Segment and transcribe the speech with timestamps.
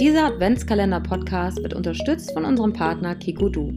[0.00, 3.72] Dieser Adventskalender-Podcast wird unterstützt von unserem Partner Kikodu.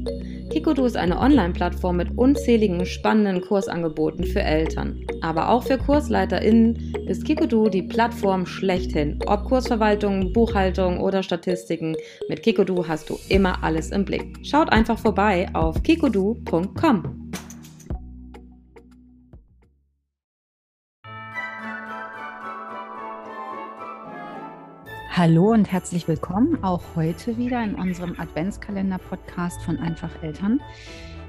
[0.51, 5.03] Kikodu ist eine Online-Plattform mit unzähligen spannenden Kursangeboten für Eltern.
[5.21, 9.17] Aber auch für KursleiterInnen ist Kikodu die Plattform schlechthin.
[9.25, 11.95] Ob Kursverwaltung, Buchhaltung oder Statistiken,
[12.29, 14.37] mit Kikodu hast du immer alles im Blick.
[14.43, 17.31] Schaut einfach vorbei auf kikodu.com.
[25.21, 30.59] Hallo und herzlich willkommen auch heute wieder in unserem Adventskalender-Podcast von Einfach Eltern.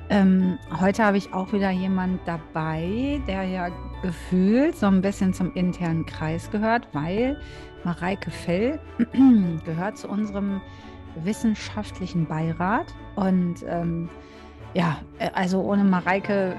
[0.09, 3.69] Ähm, heute habe ich auch wieder jemand dabei, der ja
[4.01, 7.39] gefühlt so ein bisschen zum internen Kreis gehört, weil
[7.85, 8.81] Mareike Fell
[9.67, 10.63] gehört zu unserem
[11.23, 14.09] wissenschaftlichen Beirat und ähm,
[14.73, 16.57] ja, äh, also ohne Mareike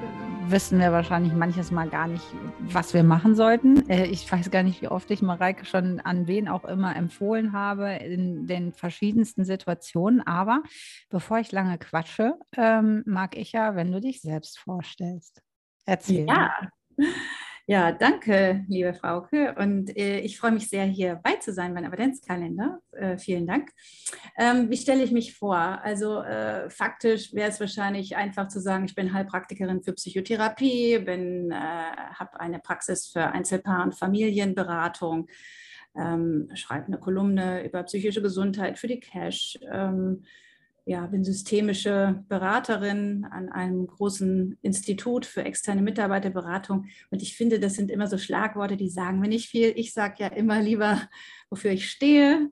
[0.50, 2.24] wissen wir wahrscheinlich manches Mal gar nicht,
[2.60, 3.90] was wir machen sollten.
[3.90, 7.54] Äh, ich weiß gar nicht, wie oft ich Mareike schon an wen auch immer empfohlen
[7.54, 10.26] habe in den verschiedensten Situationen.
[10.26, 10.63] Aber
[11.10, 15.41] bevor ich lange quatsche, ähm, mag ich ja, wenn du dich selbst vorstellst.
[15.85, 16.27] Erzähl.
[16.27, 16.52] Ja.
[17.66, 19.56] Ja, danke, liebe Frauke.
[19.58, 22.80] Und äh, ich freue mich sehr, hier bei zu sein beim Adventskalender.
[22.92, 23.70] Äh, vielen Dank.
[24.38, 25.56] Ähm, wie stelle ich mich vor?
[25.56, 31.52] Also äh, faktisch wäre es wahrscheinlich einfach zu sagen, ich bin Heilpraktikerin für Psychotherapie, bin,
[31.52, 35.30] äh, habe eine Praxis für Einzelpaar- und Familienberatung,
[35.96, 39.58] ähm, schreibe eine Kolumne über psychische Gesundheit für die Cash.
[39.72, 40.26] Ähm,
[40.85, 46.87] ja, bin systemische Beraterin an einem großen Institut für externe Mitarbeiterberatung.
[47.09, 49.71] Und ich finde, das sind immer so Schlagworte, die sagen mir nicht viel.
[49.76, 51.01] Ich sage ja immer lieber,
[51.49, 52.49] wofür ich stehe.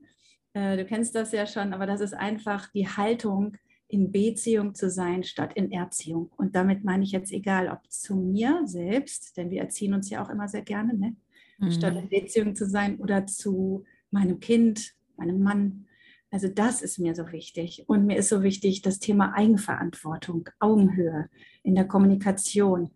[0.54, 3.56] Äh, du kennst das ja schon, aber das ist einfach die Haltung,
[3.92, 6.32] in Beziehung zu sein statt in Erziehung.
[6.38, 10.24] Und damit meine ich jetzt egal, ob zu mir selbst, denn wir erziehen uns ja
[10.24, 11.14] auch immer sehr gerne, ne?
[11.58, 11.70] Mhm.
[11.70, 15.86] statt in Beziehung zu sein oder zu meinem Kind, meinem Mann,
[16.32, 17.84] also das ist mir so wichtig.
[17.86, 21.28] Und mir ist so wichtig das Thema Eigenverantwortung, Augenhöhe
[21.62, 22.90] in der Kommunikation.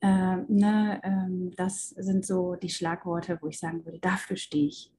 [0.00, 4.92] Äh, ne, ähm, das sind so die Schlagworte, wo ich sagen würde, dafür stehe ich.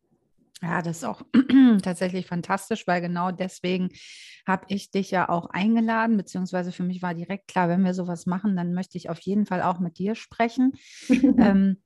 [0.64, 1.22] Ja, das ist auch
[1.84, 3.90] tatsächlich fantastisch, weil genau deswegen
[4.48, 8.26] habe ich dich ja auch eingeladen, beziehungsweise für mich war direkt klar, wenn wir sowas
[8.26, 10.74] machen, dann möchte ich auf jeden Fall auch mit dir sprechen.
[11.10, 11.78] ähm,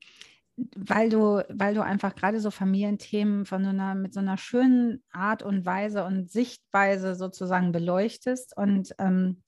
[0.76, 5.04] weil du, weil du einfach gerade so Familienthemen von so einer, mit so einer schönen
[5.12, 8.56] Art und Weise und Sichtweise sozusagen beleuchtest.
[8.58, 9.42] Und ähm,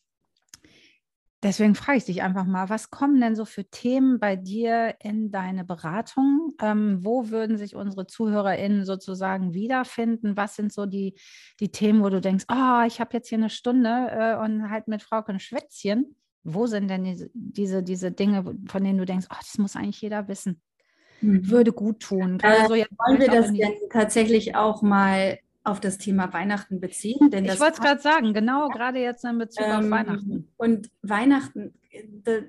[1.44, 5.32] deswegen frage ich dich einfach mal, was kommen denn so für Themen bei dir in
[5.32, 6.54] deine Beratung?
[6.62, 10.38] Ähm, wo würden sich unsere ZuhörerInnen sozusagen wiederfinden?
[10.38, 11.16] Was sind so die,
[11.60, 14.88] die Themen, wo du denkst, oh, ich habe jetzt hier eine Stunde äh, und halt
[14.88, 16.16] mit Frau ein Schwätzchen?
[16.44, 20.02] Wo sind denn diese, diese, diese Dinge, von denen du denkst, oh, das muss eigentlich
[20.02, 20.62] jeder wissen?
[21.22, 21.50] Mhm.
[21.50, 22.40] würde gut tun.
[22.42, 27.30] Äh, so wollen wir das denn tatsächlich auch mal auf das Thema Weihnachten beziehen?
[27.30, 30.48] Denn ich wollte es gerade sagen, genau gerade jetzt in Bezug ähm, auf Weihnachten.
[30.58, 31.74] Und Weihnachten,
[32.24, 32.40] da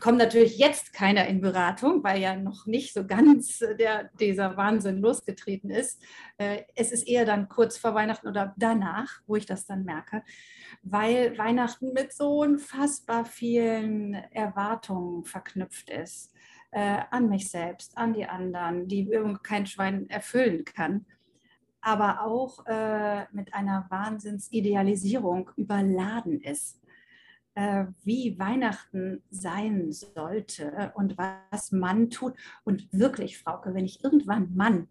[0.00, 4.98] kommt natürlich jetzt keiner in Beratung, weil ja noch nicht so ganz der, dieser Wahnsinn
[4.98, 6.00] losgetreten ist.
[6.38, 10.22] Äh, es ist eher dann kurz vor Weihnachten oder danach, wo ich das dann merke,
[10.82, 16.33] weil Weihnachten mit so unfassbar vielen Erwartungen verknüpft ist
[16.74, 19.08] äh, an mich selbst, an die anderen, die
[19.44, 21.06] kein Schwein erfüllen kann,
[21.80, 26.82] aber auch äh, mit einer Wahnsinnsidealisierung überladen ist,
[27.54, 32.34] äh, wie Weihnachten sein sollte und was man tut.
[32.64, 34.88] Und wirklich, Frauke, wenn ich irgendwann Mann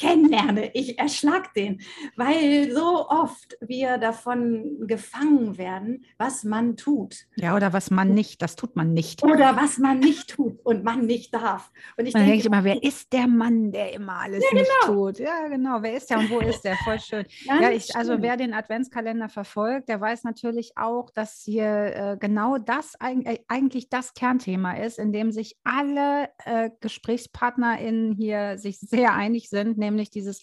[0.00, 1.80] kennenlerne, ich erschlag den,
[2.16, 7.26] weil so oft wir davon gefangen werden, was man tut.
[7.36, 9.22] Ja, oder was man nicht, das tut man nicht.
[9.22, 11.70] Oder was man nicht tut und man nicht darf.
[11.96, 14.94] Und ich denke immer, wer ist der Mann, der immer alles ja, nicht genau.
[14.94, 15.18] tut?
[15.18, 16.76] Ja, genau, wer ist der und wo ist der?
[16.84, 17.26] Voll schön.
[17.44, 22.56] ja, ich, also wer den Adventskalender verfolgt, der weiß natürlich auch, dass hier äh, genau
[22.56, 29.14] das äh, eigentlich das Kernthema ist, in dem sich alle äh, GesprächspartnerInnen hier sich sehr
[29.14, 30.42] einig sind, nämlich nämlich dieses,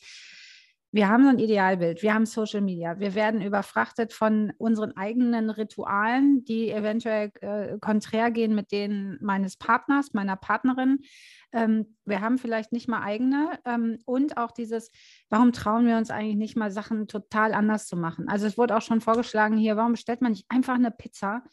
[0.92, 5.50] wir haben so ein Idealbild, wir haben Social Media, wir werden überfrachtet von unseren eigenen
[5.50, 11.00] Ritualen, die eventuell äh, konträr gehen mit denen meines Partners, meiner Partnerin.
[11.51, 14.89] Ähm, wir haben vielleicht nicht mal eigene ähm, und auch dieses,
[15.30, 18.30] warum trauen wir uns eigentlich nicht mal Sachen total anders zu machen?
[18.30, 21.44] Also es wurde auch schon vorgeschlagen hier, warum bestellt man nicht einfach eine Pizza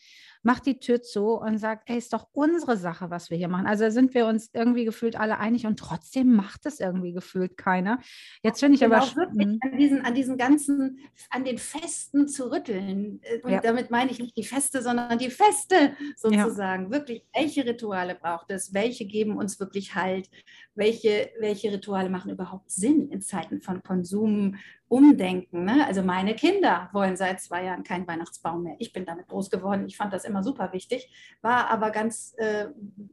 [0.45, 3.67] macht die Tür zu und sagt, ey, ist doch unsere Sache, was wir hier machen.
[3.67, 7.99] Also sind wir uns irgendwie gefühlt alle einig und trotzdem macht es irgendwie gefühlt keiner.
[8.43, 10.99] Jetzt finde ich genau, aber wirklich an diesen, an diesen ganzen,
[11.31, 13.21] an den Festen zu rütteln.
[13.23, 13.61] Äh, und ja.
[13.61, 16.85] damit meine ich nicht die Feste, sondern die Feste sozusagen.
[16.85, 16.91] Ja.
[16.91, 18.73] Wirklich, welche Rituale braucht es?
[18.75, 20.29] Welche geben uns wirklich Halt?
[20.75, 24.57] welche, welche Rituale machen überhaupt Sinn in Zeiten von Konsum,
[24.89, 25.65] Umdenken.
[25.65, 25.87] Ne?
[25.87, 28.77] Also meine Kinder wollen seit zwei Jahren keinen Weihnachtsbaum mehr.
[28.79, 29.87] Ich bin damit groß geworden.
[29.87, 31.11] Ich fand das immer super wichtig,
[31.43, 32.67] war aber ganz äh,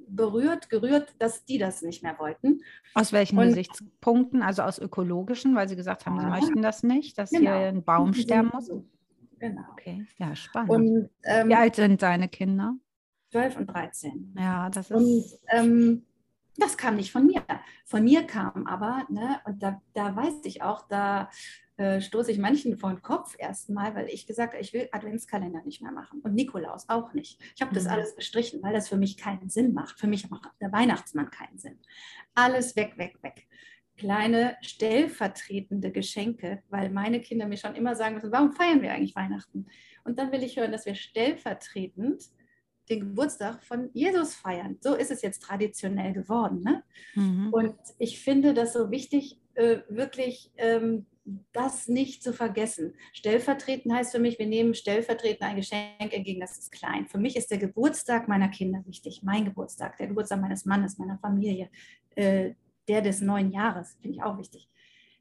[0.08, 2.62] berührt, gerührt, dass die das nicht mehr wollten.
[2.94, 4.42] Aus welchen Und, Gesichtspunkten?
[4.42, 7.58] Also aus ökologischen, weil sie gesagt haben, ja, sie möchten das nicht, dass genau.
[7.58, 8.70] hier ein Baum sterben muss?
[9.40, 9.62] Genau.
[9.72, 10.70] Okay, ja, spannend.
[10.70, 12.76] Und, ähm, Wie alt sind deine Kinder?
[13.32, 14.36] 12 und 13.
[14.38, 14.98] Ja, das ist.
[14.98, 16.06] Und, ähm,
[16.58, 17.44] das kam nicht von mir.
[17.86, 21.30] Von mir kam aber, ne, und da, da weiß ich auch, da
[21.78, 25.64] äh, stoße ich manchen vor den Kopf erstmal, weil ich gesagt habe, ich will Adventskalender
[25.64, 27.42] nicht mehr machen und Nikolaus auch nicht.
[27.56, 27.92] Ich habe das mhm.
[27.92, 30.00] alles gestrichen, weil das für mich keinen Sinn macht.
[30.00, 31.80] Für mich macht der Weihnachtsmann keinen Sinn.
[32.36, 33.48] Alles weg, weg, weg.
[33.98, 39.16] Kleine stellvertretende Geschenke, weil meine Kinder mir schon immer sagen müssen, warum feiern wir eigentlich
[39.16, 39.68] Weihnachten?
[40.04, 42.24] Und dann will ich hören, dass wir stellvertretend
[42.90, 44.78] den Geburtstag von Jesus feiern.
[44.82, 46.62] So ist es jetzt traditionell geworden.
[46.62, 46.84] Ne?
[47.16, 47.50] Mhm.
[47.52, 51.06] Und ich finde das so wichtig, äh, wirklich ähm,
[51.54, 52.96] das nicht zu vergessen.
[53.14, 57.08] Stellvertretend heißt für mich, wir nehmen stellvertretend ein Geschenk entgegen, das ist klein.
[57.08, 61.20] Für mich ist der Geburtstag meiner Kinder wichtig, mein Geburtstag, der Geburtstag meines Mannes, meiner
[61.20, 61.70] Familie,
[62.16, 62.54] äh,
[62.88, 64.68] der des neun Jahres, finde ich auch wichtig.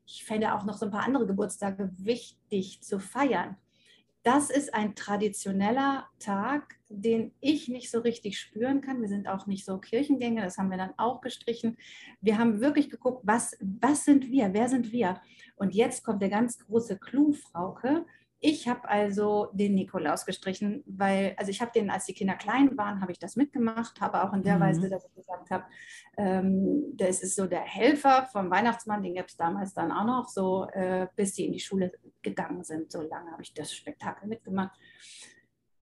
[0.07, 3.57] Ich fände auch noch so ein paar andere Geburtstage wichtig zu feiern
[4.23, 9.01] das ist ein traditioneller Tag, den ich nicht so richtig spüren kann.
[9.01, 11.79] Wir sind auch nicht so Kirchengänger, das haben wir dann auch gestrichen.
[12.21, 15.21] Wir haben wirklich geguckt, was, was sind wir, wer sind wir?
[15.57, 18.05] Und jetzt kommt der ganz große Clou, Frauke.
[18.43, 22.77] Ich habe also den Nikolaus gestrichen, weil, also ich habe den, als die Kinder klein
[22.77, 24.61] waren, habe ich das mitgemacht, habe auch in der mhm.
[24.61, 25.65] Weise, dass ich gesagt habe,
[26.17, 30.29] ähm, das ist so der Helfer vom Weihnachtsmann, den gab es damals dann auch noch,
[30.29, 32.93] so äh, bis die in die Schule gegangen sind.
[32.93, 34.79] So lange habe ich das Spektakel mitgemacht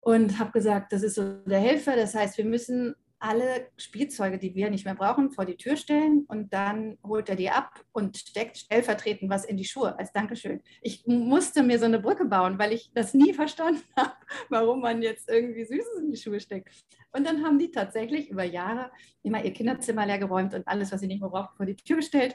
[0.00, 1.96] und habe gesagt, das ist so der Helfer.
[1.96, 6.24] Das heißt, wir müssen alle Spielzeuge, die wir nicht mehr brauchen, vor die Tür stellen
[6.26, 10.60] und dann holt er die ab und steckt stellvertretend was in die Schuhe als Dankeschön.
[10.82, 14.14] Ich musste mir so eine Brücke bauen, weil ich das nie verstanden habe,
[14.48, 16.68] warum man jetzt irgendwie Süßes in die Schuhe steckt.
[17.12, 18.90] Und dann haben die tatsächlich über Jahre
[19.22, 21.96] immer ihr Kinderzimmer leer geräumt und alles, was sie nicht mehr brauchten, vor die Tür
[21.96, 22.34] gestellt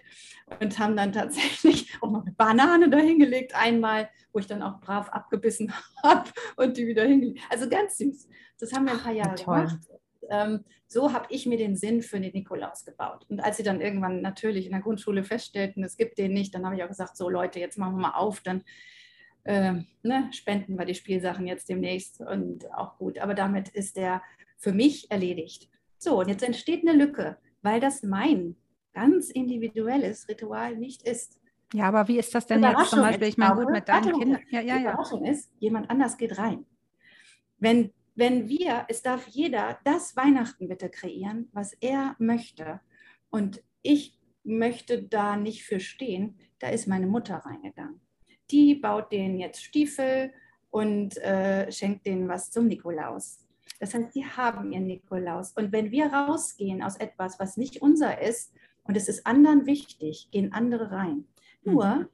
[0.61, 5.09] und haben dann tatsächlich auch noch eine Banane dahingelegt einmal, wo ich dann auch brav
[5.09, 5.73] abgebissen
[6.03, 7.41] habe und die wieder hingelegt.
[7.49, 8.29] Also ganz süß.
[8.59, 9.96] Das haben wir ein paar Jahre Ach, gemacht
[10.29, 13.25] ähm, so habe ich mir den Sinn für den Nikolaus gebaut.
[13.29, 16.65] Und als sie dann irgendwann natürlich in der Grundschule feststellten, es gibt den nicht, dann
[16.65, 18.63] habe ich auch gesagt, so Leute, jetzt machen wir mal auf, dann
[19.43, 23.19] äh, ne, spenden wir die Spielsachen jetzt demnächst und auch gut.
[23.19, 24.21] Aber damit ist der
[24.57, 25.69] für mich erledigt.
[25.97, 28.55] So, und jetzt entsteht eine Lücke, weil das mein
[28.93, 31.39] ganz individuelles Ritual nicht ist.
[31.73, 33.27] Ja, aber wie ist das denn jetzt zum Beispiel?
[33.27, 34.41] Ich meine, gut, mit deinen Kindern.
[34.49, 34.93] Ja, ja, ja.
[34.93, 36.65] Überraschung ist, jemand anders geht rein.
[37.59, 42.81] Wenn wenn wir, es darf jeder das Weihnachten bitte kreieren, was er möchte.
[43.29, 48.01] Und ich möchte da nicht für stehen, da ist meine Mutter reingegangen.
[48.49, 50.33] Die baut denen jetzt Stiefel
[50.71, 53.45] und äh, schenkt denen was zum Nikolaus.
[53.79, 55.51] Das heißt, sie haben ihren Nikolaus.
[55.51, 58.51] Und wenn wir rausgehen aus etwas, was nicht unser ist,
[58.83, 61.25] und es ist anderen wichtig, gehen andere rein.
[61.63, 62.07] Nur, mhm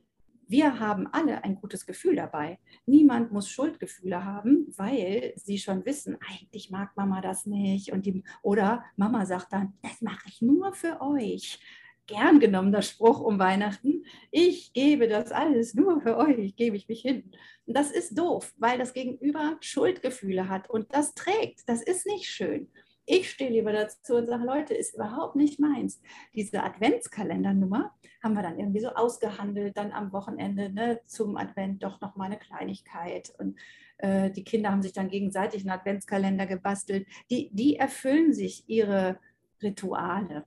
[0.48, 2.60] wir haben alle ein gutes Gefühl dabei.
[2.86, 7.92] Niemand muss Schuldgefühle haben, weil sie schon wissen, eigentlich mag Mama das nicht.
[7.92, 11.60] Und die, oder Mama sagt dann, das mache ich nur für euch.
[12.06, 14.04] Gern genommener Spruch um Weihnachten.
[14.30, 17.32] Ich gebe das alles nur für euch, gebe ich mich hin.
[17.66, 21.62] Das ist doof, weil das Gegenüber Schuldgefühle hat und das trägt.
[21.68, 22.70] Das ist nicht schön.
[23.06, 26.02] Ich stehe lieber dazu und sage, Leute, ist überhaupt nicht meins.
[26.34, 27.94] Diese Adventskalendernummer
[28.24, 32.26] haben wir dann irgendwie so ausgehandelt, dann am Wochenende ne, zum Advent doch noch mal
[32.26, 33.34] eine Kleinigkeit.
[33.38, 33.60] Und
[33.98, 37.06] äh, die Kinder haben sich dann gegenseitig einen Adventskalender gebastelt.
[37.30, 39.20] Die, die erfüllen sich ihre
[39.62, 40.46] Rituale.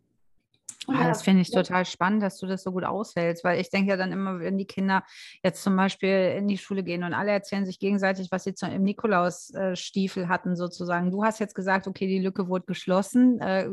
[0.89, 3.91] Ah, das finde ich total spannend, dass du das so gut aushältst, weil ich denke
[3.91, 5.03] ja dann immer, wenn die Kinder
[5.43, 8.71] jetzt zum Beispiel in die Schule gehen und alle erzählen sich gegenseitig, was sie zum,
[8.71, 11.11] im Nikolausstiefel hatten, sozusagen.
[11.11, 13.41] Du hast jetzt gesagt, okay, die Lücke wurde geschlossen.
[13.41, 13.69] Äh,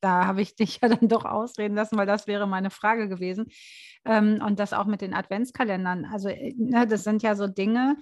[0.00, 3.46] da habe ich dich ja dann doch ausreden lassen, weil das wäre meine Frage gewesen.
[4.04, 6.04] Ähm, und das auch mit den Adventskalendern.
[6.04, 7.96] Also, äh, ne, das sind ja so Dinge,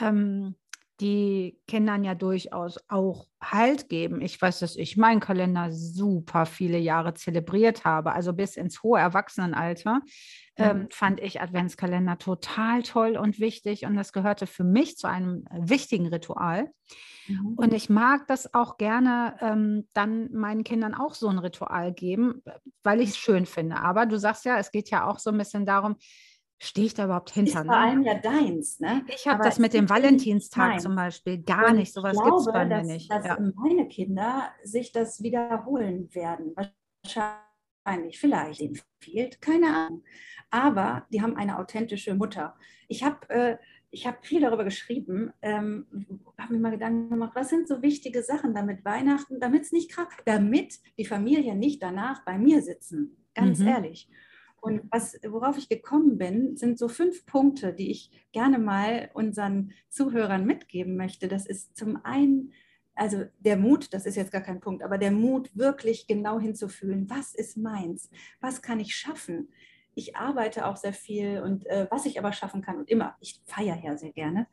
[0.00, 0.56] ähm,
[1.00, 4.20] die Kindern ja durchaus auch Halt geben.
[4.20, 9.00] Ich weiß, dass ich meinen Kalender super viele Jahre zelebriert habe, also bis ins hohe
[9.00, 10.02] Erwachsenenalter.
[10.56, 10.88] Ähm, mhm.
[10.90, 16.08] fand ich Adventskalender total toll und wichtig und das gehörte für mich zu einem wichtigen
[16.08, 16.70] Ritual.
[17.28, 17.54] Mhm.
[17.56, 22.42] Und ich mag das auch gerne ähm, dann meinen Kindern auch so ein Ritual geben,
[22.82, 23.76] weil ich es schön finde.
[23.76, 25.96] Aber du sagst ja, es geht ja auch so ein bisschen darum,
[26.60, 27.60] stehe ich da überhaupt hinter?
[27.60, 27.76] Ist vor ne?
[27.76, 28.78] allem ja deins.
[28.78, 29.04] Ne?
[29.08, 31.92] Ich habe das mit dem Valentinstag zum Beispiel gar nicht.
[31.92, 33.10] Sowas gibt es bei mir nicht.
[33.10, 33.38] Dass ja.
[33.56, 36.54] meine Kinder sich das wiederholen werden.
[37.04, 40.04] Wahrscheinlich, vielleicht dem fehlt, keine Ahnung.
[40.50, 42.56] Aber die haben eine authentische Mutter.
[42.88, 43.56] Ich habe äh,
[43.92, 45.86] ich habe viel darüber geschrieben, ähm,
[46.38, 49.90] habe mir mal Gedanken gemacht, was sind so wichtige Sachen, damit Weihnachten, damit es nicht
[49.90, 53.66] kracht, damit die Familie nicht danach bei mir sitzen, ganz mhm.
[53.66, 54.08] ehrlich.
[54.60, 59.72] Und was, worauf ich gekommen bin, sind so fünf Punkte, die ich gerne mal unseren
[59.88, 61.28] Zuhörern mitgeben möchte.
[61.28, 62.52] Das ist zum einen,
[62.94, 67.08] also der Mut, das ist jetzt gar kein Punkt, aber der Mut, wirklich genau hinzufühlen,
[67.08, 68.10] was ist meins?
[68.40, 69.48] Was kann ich schaffen?
[69.94, 73.40] Ich arbeite auch sehr viel und äh, was ich aber schaffen kann und immer, ich
[73.46, 74.46] feiere ja sehr gerne.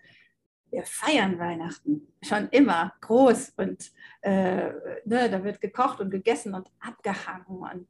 [0.70, 4.72] Wir feiern Weihnachten schon immer groß und äh,
[5.06, 7.88] ne, da wird gekocht und gegessen und abgehangen und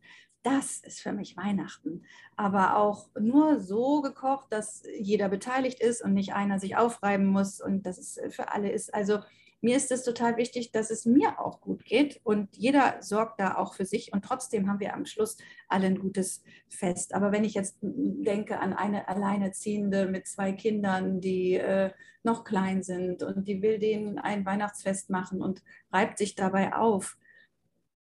[0.47, 2.03] das ist für mich Weihnachten.
[2.37, 7.59] Aber auch nur so gekocht, dass jeder beteiligt ist und nicht einer sich aufreiben muss
[7.59, 8.93] und dass es für alle ist.
[8.93, 9.19] Also
[9.59, 13.55] mir ist es total wichtig, dass es mir auch gut geht und jeder sorgt da
[13.55, 15.37] auch für sich und trotzdem haben wir am Schluss
[15.67, 17.13] alle ein gutes Fest.
[17.13, 21.91] Aber wenn ich jetzt denke an eine Alleinerziehende mit zwei Kindern, die äh,
[22.23, 25.61] noch klein sind und die will denen ein Weihnachtsfest machen und
[25.91, 27.17] reibt sich dabei auf,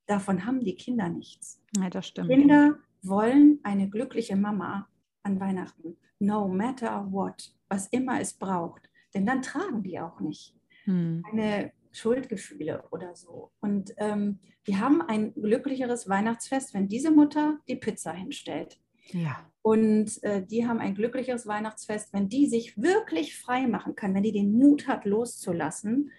[0.07, 1.61] davon haben die Kinder nichts.
[1.77, 2.29] Ja, das stimmt.
[2.29, 4.89] Kinder wollen eine glückliche Mama
[5.23, 8.89] an Weihnachten, no matter what, was immer es braucht.
[9.15, 11.25] Denn dann tragen die auch nicht hm.
[11.29, 13.51] keine Schuldgefühle oder so.
[13.61, 18.79] Und ähm, die haben ein glücklicheres Weihnachtsfest, wenn diese Mutter die Pizza hinstellt.
[19.13, 19.51] Ja.
[19.63, 24.23] Und äh, die haben ein glücklicheres Weihnachtsfest, wenn die sich wirklich frei machen kann, wenn
[24.23, 26.11] die den Mut hat, loszulassen,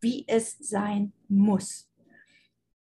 [0.00, 1.90] wie es sein muss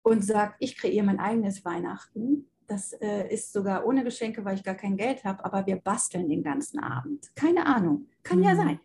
[0.02, 2.46] und sagt, ich kreiere mein eigenes Weihnachten.
[2.66, 6.28] Das äh, ist sogar ohne Geschenke, weil ich gar kein Geld habe, aber wir basteln
[6.28, 7.34] den ganzen Abend.
[7.34, 8.44] Keine Ahnung, kann mhm.
[8.44, 8.80] ja sein.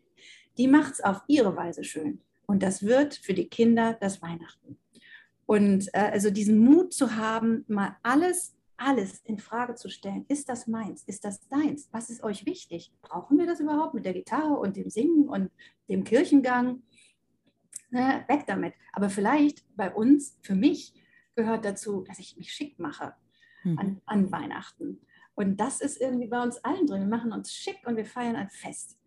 [0.58, 2.22] Die macht es auf ihre Weise schön.
[2.48, 4.78] Und das wird für die Kinder das Weihnachten.
[5.46, 10.26] Und äh, also diesen Mut zu haben, mal alles, alles in Frage zu stellen.
[10.28, 11.04] Ist das meins?
[11.06, 11.88] Ist das deins?
[11.92, 12.92] Was ist euch wichtig?
[13.02, 15.52] Brauchen wir das überhaupt mit der Gitarre und dem Singen und
[15.90, 16.82] dem Kirchengang?
[17.92, 18.74] Ne, weg damit.
[18.94, 20.94] Aber vielleicht bei uns, für mich,
[21.36, 23.14] gehört dazu, dass ich mich schick mache
[23.64, 23.80] mhm.
[23.80, 25.02] an, an Weihnachten.
[25.36, 27.02] Und das ist irgendwie bei uns allen drin.
[27.02, 28.98] Wir machen uns schick und wir feiern ein Fest.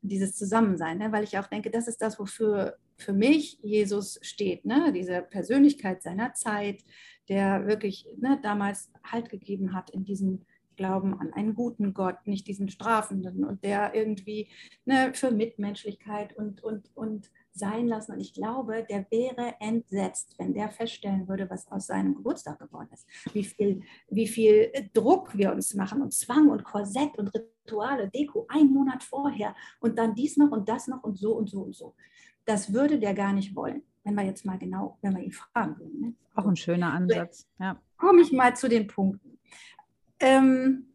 [0.00, 1.12] Dieses Zusammensein, ne?
[1.12, 4.64] weil ich auch denke, das ist das, wofür für mich Jesus steht.
[4.64, 4.92] Ne?
[4.92, 6.84] Diese Persönlichkeit seiner Zeit,
[7.28, 10.42] der wirklich ne, damals Halt gegeben hat in diesem
[10.76, 14.48] Glauben an einen guten Gott, nicht diesen Strafenden und der irgendwie
[14.84, 18.12] ne, für Mitmenschlichkeit und, und, und sein lassen.
[18.12, 22.88] Und ich glaube, der wäre entsetzt, wenn der feststellen würde, was aus seinem Geburtstag geworden
[22.92, 23.06] ist.
[23.32, 28.46] Wie viel, wie viel Druck wir uns machen und Zwang und Korsett und Rituale, Deko,
[28.48, 31.74] einen Monat vorher und dann dies noch und das noch und so und so und
[31.74, 31.94] so.
[32.44, 35.78] Das würde der gar nicht wollen, wenn wir jetzt mal genau, wenn wir ihn fragen
[35.78, 36.00] würden.
[36.00, 36.14] Ne?
[36.34, 37.48] Auch ein schöner Ansatz.
[37.58, 37.80] Ja.
[37.96, 39.38] Komme ich mal zu den Punkten.
[40.18, 40.88] Ähm,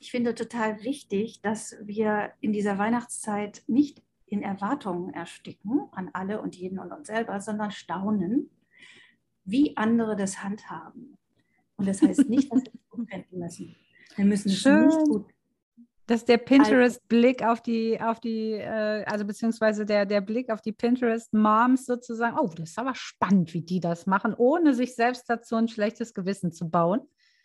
[0.00, 6.40] ich finde total wichtig, dass wir in dieser Weihnachtszeit nicht in Erwartungen ersticken an alle
[6.40, 8.50] und jeden und uns selber, sondern staunen,
[9.44, 11.18] wie andere das handhaben.
[11.76, 13.76] Und das heißt nicht, dass wir es gut finden müssen.
[14.16, 14.86] Wir müssen es Schön.
[14.86, 15.26] nicht gut
[16.06, 20.72] dass der Pinterest-Blick auf die, auf die, äh, also beziehungsweise der, der Blick auf die
[20.72, 25.56] Pinterest-Moms sozusagen, oh, das ist aber spannend, wie die das machen, ohne sich selbst dazu
[25.56, 27.00] ein schlechtes Gewissen zu bauen.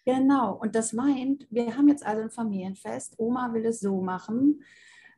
[0.05, 4.63] Genau, und das meint, wir haben jetzt also ein Familienfest, Oma will es so machen,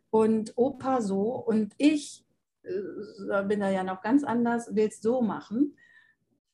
[0.10, 2.26] und Opa so und ich
[2.64, 5.76] äh, bin da ja noch ganz anders, will es so machen.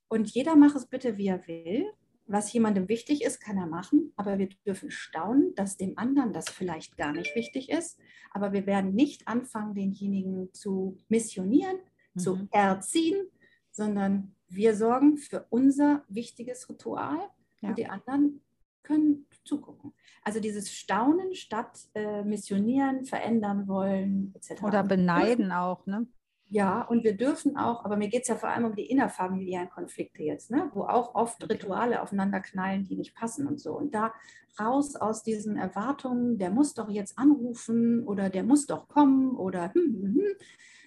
[0.08, 1.86] Und jeder macht es bitte, wie er will.
[2.28, 6.50] Was jemandem wichtig ist, kann er machen, aber wir dürfen staunen, dass dem anderen das
[6.50, 8.00] vielleicht gar nicht wichtig ist.
[8.32, 11.78] Aber wir werden nicht anfangen, denjenigen zu missionieren,
[12.16, 12.20] mhm.
[12.20, 13.28] zu erziehen,
[13.70, 17.20] sondern wir sorgen für unser wichtiges Ritual
[17.62, 17.70] ja.
[17.70, 18.42] und die anderen
[18.82, 19.94] können zugucken.
[20.24, 24.64] Also dieses Staunen statt äh, missionieren, verändern wollen, etc.
[24.64, 26.08] Oder beneiden auch, ne?
[26.48, 29.70] Ja, und wir dürfen auch, aber mir geht es ja vor allem um die innerfamiliären
[29.70, 30.70] Konflikte jetzt, ne?
[30.75, 33.75] wo auch oft Rituale aufeinander knallen, die nicht passen und so.
[33.75, 34.14] Und da
[34.60, 39.74] raus aus diesen Erwartungen, der muss doch jetzt anrufen oder der muss doch kommen oder
[39.74, 40.36] hm, hm, hm,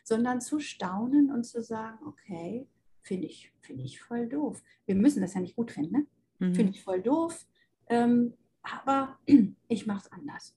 [0.05, 2.69] sondern zu staunen und zu sagen, okay,
[3.03, 4.63] finde ich, find ich voll doof.
[4.87, 6.07] Wir müssen das ja nicht gut finden, ne?
[6.39, 6.55] mhm.
[6.55, 7.47] finde ich voll doof,
[7.89, 9.19] ähm, aber
[9.69, 10.55] ich mache es anders.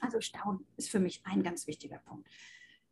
[0.00, 2.28] Also Staunen ist für mich ein ganz wichtiger Punkt.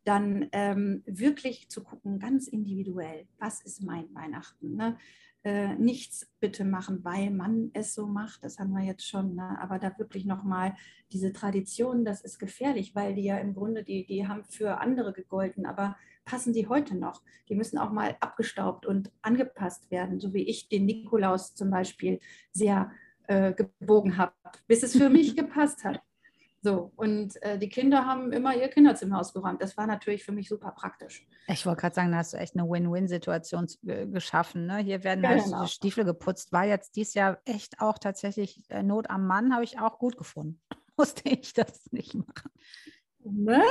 [0.03, 4.75] Dann ähm, wirklich zu gucken, ganz individuell, was ist mein Weihnachten?
[4.75, 4.97] Ne?
[5.43, 9.57] Äh, nichts bitte machen, weil man es so macht, das haben wir jetzt schon, ne?
[9.59, 10.75] aber da wirklich nochmal
[11.11, 15.13] diese Tradition, das ist gefährlich, weil die ja im Grunde, die, die haben für andere
[15.13, 17.21] gegolten, aber passen die heute noch?
[17.47, 22.19] Die müssen auch mal abgestaubt und angepasst werden, so wie ich den Nikolaus zum Beispiel
[22.51, 22.91] sehr
[23.27, 24.33] äh, gebogen habe,
[24.67, 26.01] bis es für mich gepasst hat.
[26.65, 29.61] So, und äh, die Kinder haben immer ihr Kinderzimmer ausgeräumt.
[29.61, 31.27] Das war natürlich für mich super praktisch.
[31.47, 34.65] Ich wollte gerade sagen, da hast du echt eine Win-Win-Situation äh, geschaffen.
[34.65, 34.77] Ne?
[34.79, 35.67] Hier werden halt genau.
[35.67, 36.51] Stiefel geputzt.
[36.53, 40.17] War jetzt dieses Jahr echt auch tatsächlich äh, Not am Mann, habe ich auch gut
[40.17, 40.59] gefunden.
[40.97, 42.49] Musste ich das nicht machen.
[43.23, 43.61] Ne?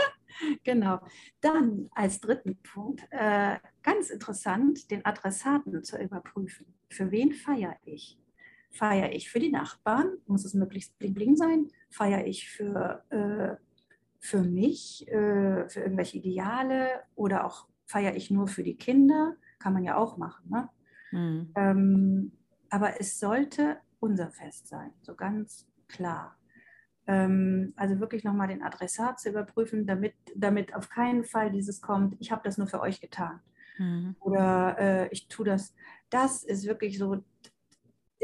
[0.63, 1.01] Genau.
[1.41, 6.67] Dann als dritten Punkt, äh, ganz interessant, den Adressaten zu überprüfen.
[6.91, 8.21] Für wen feiere ich?
[8.75, 10.19] Feiere ich für die Nachbarn?
[10.27, 11.71] Muss es möglichst bling bling sein?
[11.95, 13.57] feiere ich für, äh,
[14.19, 19.73] für mich, äh, für irgendwelche Ideale oder auch feiere ich nur für die Kinder, kann
[19.73, 20.51] man ja auch machen.
[20.51, 20.69] Ne?
[21.13, 21.53] Mhm.
[21.55, 22.33] Ähm,
[22.69, 26.37] aber es sollte unser Fest sein, so ganz klar.
[27.07, 32.17] Ähm, also wirklich nochmal den Adressat zu überprüfen, damit, damit auf keinen Fall dieses kommt,
[32.19, 33.41] ich habe das nur für euch getan.
[33.79, 34.17] Mhm.
[34.21, 35.75] Oder äh, ich tue das.
[36.11, 37.23] Das ist wirklich so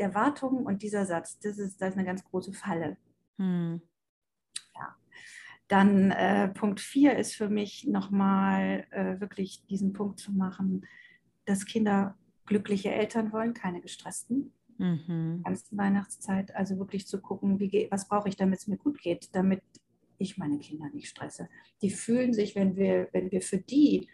[0.00, 2.97] Erwartungen und dieser Satz, das ist, das ist eine ganz große Falle.
[3.38, 3.80] Hm.
[4.75, 4.97] Ja.
[5.69, 10.87] Dann äh, Punkt 4 ist für mich nochmal äh, wirklich diesen Punkt zu machen,
[11.45, 12.16] dass Kinder
[12.47, 14.52] glückliche Eltern wollen, keine gestressten.
[14.78, 15.42] Mhm.
[15.45, 19.28] Ganzen Weihnachtszeit, also wirklich zu gucken, wie was brauche ich, damit es mir gut geht,
[19.33, 19.62] damit
[20.16, 21.49] ich meine Kinder nicht stresse.
[21.83, 24.09] Die fühlen sich, wenn wir, wenn wir für die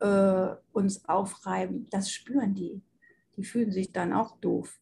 [0.00, 2.82] äh, uns aufreiben, das spüren die.
[3.36, 4.80] Die fühlen sich dann auch doof.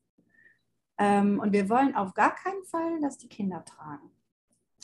[0.98, 4.10] Ähm, und wir wollen auf gar keinen Fall, dass die Kinder tragen.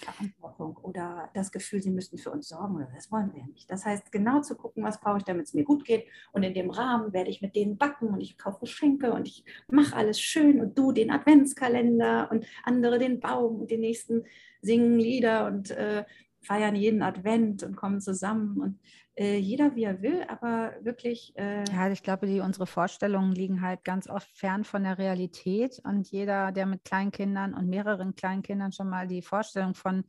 [0.03, 2.87] Verantwortung oder das Gefühl, sie müssten für uns sorgen.
[2.95, 3.71] Das wollen wir nicht.
[3.71, 6.07] Das heißt, genau zu gucken, was brauche ich, damit es mir gut geht.
[6.33, 9.45] Und in dem Rahmen werde ich mit denen backen und ich kaufe Geschenke und ich
[9.69, 14.25] mache alles schön und du den Adventskalender und andere den Baum und die nächsten
[14.61, 16.05] singen Lieder und äh,
[16.43, 18.61] feiern jeden Advent und kommen zusammen.
[18.61, 18.81] Und
[19.15, 21.35] äh, jeder wie er will, aber wirklich.
[21.37, 25.81] Äh ja, ich glaube, die, unsere Vorstellungen liegen halt ganz oft fern von der Realität
[25.85, 30.05] und jeder, der mit Kleinkindern und mehreren Kleinkindern schon mal die Vorstellung von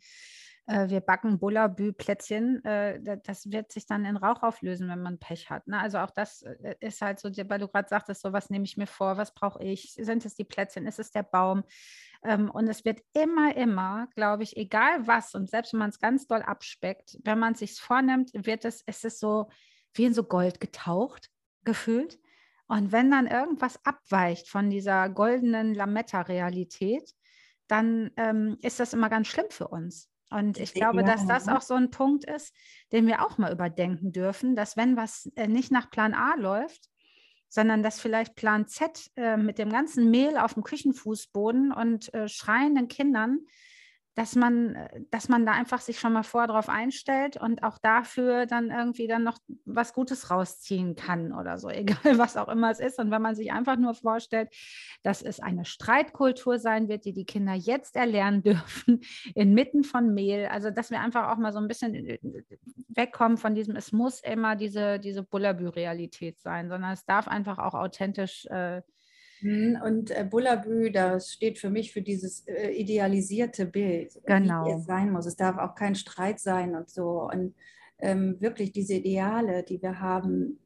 [0.65, 5.49] äh, wir backen Bullabü-Plätzchen, äh, das wird sich dann in Rauch auflösen, wenn man Pech
[5.49, 5.67] hat.
[5.67, 5.79] Ne?
[5.79, 8.77] Also auch das äh, ist halt so, weil du gerade sagtest, so was nehme ich
[8.77, 11.63] mir vor, was brauche ich, sind es die Plätzchen, ist es der Baum?
[12.23, 15.99] Ähm, und es wird immer, immer, glaube ich, egal was, und selbst wenn man es
[15.99, 19.49] ganz doll abspeckt, wenn man es sich vornimmt, wird es, es ist so
[19.93, 21.29] wie in so Gold getaucht,
[21.63, 22.19] gefühlt.
[22.67, 27.13] Und wenn dann irgendwas abweicht von dieser goldenen Lametta-Realität,
[27.67, 30.09] dann ähm, ist das immer ganz schlimm für uns.
[30.33, 32.55] Und ich glaube, dass das auch so ein Punkt ist,
[32.91, 36.89] den wir auch mal überdenken dürfen, dass wenn was äh, nicht nach Plan A läuft,
[37.49, 42.27] sondern dass vielleicht Plan Z äh, mit dem ganzen Mehl auf dem Küchenfußboden und äh,
[42.27, 43.41] schreienden Kindern
[44.15, 47.77] dass man, äh, dass man da einfach sich schon mal vor drauf einstellt und auch
[47.79, 52.71] dafür dann irgendwie dann noch was Gutes rausziehen kann oder so, egal was auch immer
[52.71, 52.99] es ist.
[52.99, 54.49] Und wenn man sich einfach nur vorstellt,
[55.03, 59.01] dass es eine Streitkultur sein wird, die die Kinder jetzt erlernen dürfen,
[59.35, 62.19] inmitten von Mehl, also dass wir einfach auch mal so ein bisschen äh,
[62.89, 67.73] wegkommen von diesem, es muss immer diese, diese Bullabü-Realität sein, sondern es darf einfach auch
[67.73, 68.81] authentisch äh,
[69.43, 74.65] und äh, Bullabü, das steht für mich für dieses äh, idealisierte Bild, genau.
[74.65, 75.25] wie es sein muss.
[75.25, 77.29] Es darf auch kein Streit sein und so.
[77.29, 77.53] Und
[77.99, 80.59] ähm, wirklich diese Ideale, die wir haben,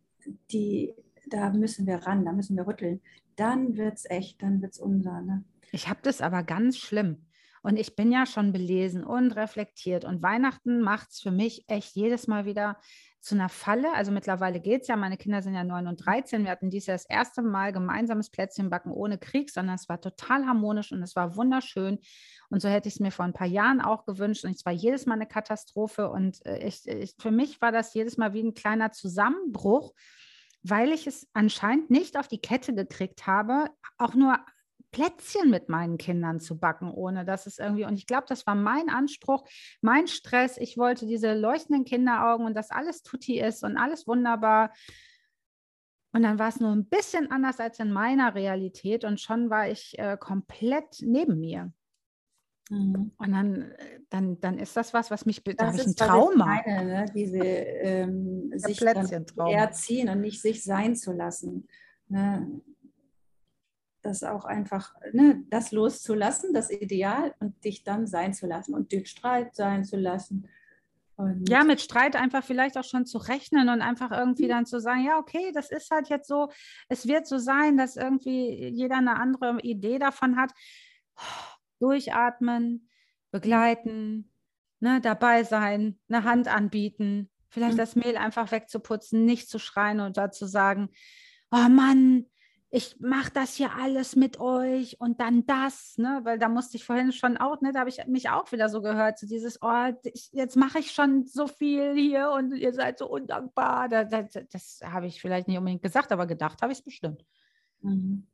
[0.52, 0.94] die,
[1.30, 3.02] da müssen wir ran, da müssen wir rütteln.
[3.36, 5.22] Dann wird es echt, dann wird es unser.
[5.22, 5.44] Ne?
[5.72, 7.27] Ich habe das aber ganz schlimm.
[7.68, 10.06] Und ich bin ja schon belesen und reflektiert.
[10.06, 12.80] Und Weihnachten macht es für mich echt jedes Mal wieder
[13.20, 13.94] zu einer Falle.
[13.94, 16.46] Also mittlerweile geht es ja, meine Kinder sind ja 9 und 13.
[16.46, 20.46] Wir hatten dieses Jahr das erste Mal gemeinsames Plätzchenbacken ohne Krieg, sondern es war total
[20.46, 22.00] harmonisch und es war wunderschön.
[22.50, 24.46] Und so hätte ich es mir vor ein paar Jahren auch gewünscht.
[24.46, 26.10] Und es war jedes Mal eine Katastrophe.
[26.10, 29.94] Und äh, ich, ich, für mich war das jedes Mal wie ein kleiner Zusammenbruch,
[30.64, 34.40] weil ich es anscheinend nicht auf die Kette gekriegt habe, auch nur
[34.98, 38.56] Plätzchen mit meinen Kindern zu backen, ohne dass es irgendwie, und ich glaube, das war
[38.56, 39.48] mein Anspruch,
[39.80, 40.58] mein Stress.
[40.58, 44.74] Ich wollte diese leuchtenden Kinderaugen und dass alles tutti ist und alles wunderbar.
[46.14, 49.70] Und dann war es nur ein bisschen anders als in meiner Realität und schon war
[49.70, 51.72] ich äh, komplett neben mir.
[52.72, 53.12] Mhm.
[53.20, 53.74] Und dann,
[54.10, 56.46] dann, dann ist das was, was mich, das da habe ich ein Trauma.
[56.46, 57.06] Meine, ne?
[57.14, 61.68] Diese ähm, sich erziehen und nicht sich sein zu lassen.
[62.08, 62.50] Ne?
[64.08, 65.44] Das auch einfach, ne?
[65.50, 69.98] das loszulassen, das Ideal und dich dann sein zu lassen und den Streit sein zu
[69.98, 70.48] lassen
[71.18, 74.50] und ja, mit Streit einfach vielleicht auch schon zu rechnen und einfach irgendwie mhm.
[74.50, 76.50] dann zu sagen, ja, okay, das ist halt jetzt so,
[76.90, 80.52] es wird so sein, dass irgendwie jeder eine andere Idee davon hat.
[81.80, 82.88] Durchatmen,
[83.32, 84.32] begleiten,
[84.80, 87.80] ne, dabei sein, eine Hand anbieten, vielleicht mhm.
[87.80, 90.90] das Mehl einfach wegzuputzen, nicht zu schreien oder zu sagen,
[91.50, 92.28] oh Mann,
[92.70, 96.20] ich mache das hier alles mit euch und dann das, ne?
[96.24, 97.72] weil da musste ich vorhin schon auch, ne?
[97.72, 100.92] da habe ich mich auch wieder so gehört, so dieses, oh, ich, jetzt mache ich
[100.92, 103.88] schon so viel hier und ihr seid so undankbar.
[103.88, 107.24] Da, da, das habe ich vielleicht nicht unbedingt gesagt, aber gedacht habe ich es bestimmt.
[107.82, 108.28] Mhm.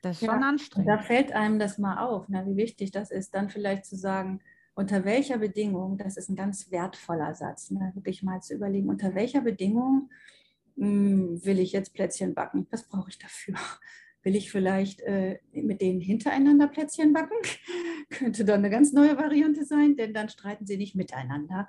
[0.00, 0.88] Das ist ja, schon anstrengend.
[0.88, 2.46] Da fällt einem das mal auf, ne?
[2.46, 4.40] wie wichtig das ist, dann vielleicht zu sagen,
[4.74, 7.90] unter welcher Bedingung, das ist ein ganz wertvoller Satz, ne?
[7.94, 10.08] wirklich mal zu überlegen, unter welcher Bedingung
[10.78, 12.66] will ich jetzt Plätzchen backen?
[12.70, 13.56] Was brauche ich dafür?
[14.22, 17.36] Will ich vielleicht äh, mit denen hintereinander Plätzchen backen?
[18.10, 21.68] Könnte dann eine ganz neue Variante sein, denn dann streiten sie nicht miteinander.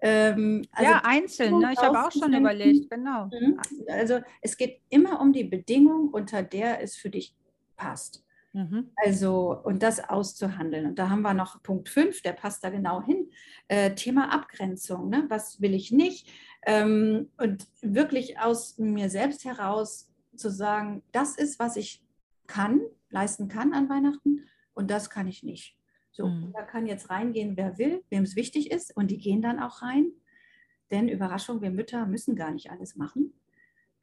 [0.00, 1.58] Ähm, also ja, einzeln.
[1.58, 1.70] Ne?
[1.72, 3.26] Ich habe auch schon überlegt, genau.
[3.26, 3.58] Mhm.
[3.88, 7.36] Also es geht immer um die Bedingung, unter der es für dich
[7.76, 8.24] passt.
[8.54, 8.92] Mhm.
[8.96, 10.86] Also, und das auszuhandeln.
[10.86, 13.30] Und da haben wir noch Punkt 5, der passt da genau hin.
[13.66, 15.10] Äh, Thema Abgrenzung.
[15.10, 15.24] Ne?
[15.28, 16.28] Was will ich nicht?
[16.66, 22.02] Ähm, und wirklich aus mir selbst heraus zu sagen, das ist, was ich
[22.46, 25.76] kann, leisten kann an Weihnachten und das kann ich nicht.
[26.12, 26.52] So, mhm.
[26.52, 29.82] da kann jetzt reingehen, wer will, wem es wichtig ist und die gehen dann auch
[29.82, 30.12] rein.
[30.90, 33.34] Denn Überraschung, wir Mütter müssen gar nicht alles machen.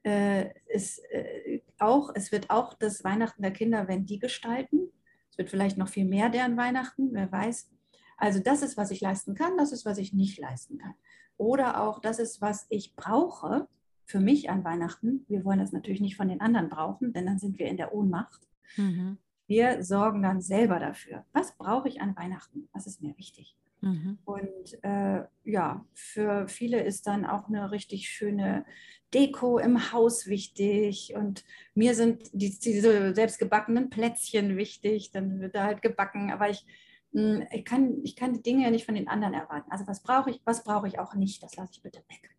[0.04, 4.92] Äh, es, äh, auch, es wird auch das Weihnachten der Kinder, wenn die gestalten.
[5.30, 7.70] Es wird vielleicht noch viel mehr deren Weihnachten, wer weiß.
[8.18, 10.96] Also das ist, was ich leisten kann, das ist, was ich nicht leisten kann.
[11.42, 13.68] Oder auch, das ist, was ich brauche
[14.06, 15.26] für mich an Weihnachten.
[15.28, 17.96] Wir wollen das natürlich nicht von den anderen brauchen, denn dann sind wir in der
[17.96, 18.48] Ohnmacht.
[18.78, 19.18] Mhm.
[19.48, 21.26] Wir sorgen dann selber dafür.
[21.34, 22.70] Was brauche ich an Weihnachten?
[22.74, 23.58] Was ist mir wichtig?
[23.80, 24.20] Mhm.
[24.24, 28.64] Und äh, ja, für viele ist dann auch eine richtig schöne
[29.12, 31.16] Deko im Haus wichtig.
[31.16, 35.10] Und mir sind die, diese selbstgebackenen Plätzchen wichtig.
[35.12, 36.30] Dann wird da halt gebacken.
[36.30, 36.68] Aber ich
[37.14, 39.70] ich kann, ich kann die Dinge ja nicht von den anderen erwarten.
[39.72, 42.36] Also was brauche ich, was brauche ich auch nicht, das lasse ich bitte weg.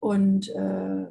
[0.00, 1.06] Und, äh,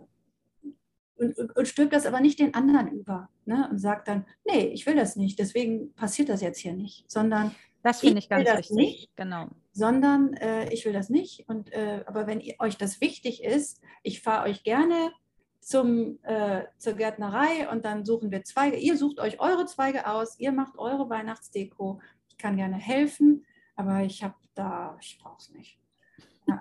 [1.15, 3.67] und, und stülpt das aber nicht den anderen über ne?
[3.69, 7.53] und sagt dann, nee, ich will das nicht, deswegen passiert das jetzt hier nicht, sondern
[7.83, 8.71] das finde ich, ich ganz wichtig.
[8.71, 9.49] Nicht, genau.
[9.73, 11.47] Sondern äh, ich will das nicht.
[11.49, 15.11] Und, äh, aber wenn ihr, euch das wichtig ist, ich fahre euch gerne
[15.59, 18.77] zum, äh, zur Gärtnerei und dann suchen wir Zweige.
[18.77, 21.99] Ihr sucht euch eure Zweige aus, ihr macht eure Weihnachtsdeko
[22.43, 25.79] kann gerne helfen, aber ich habe da, ich brauche es nicht.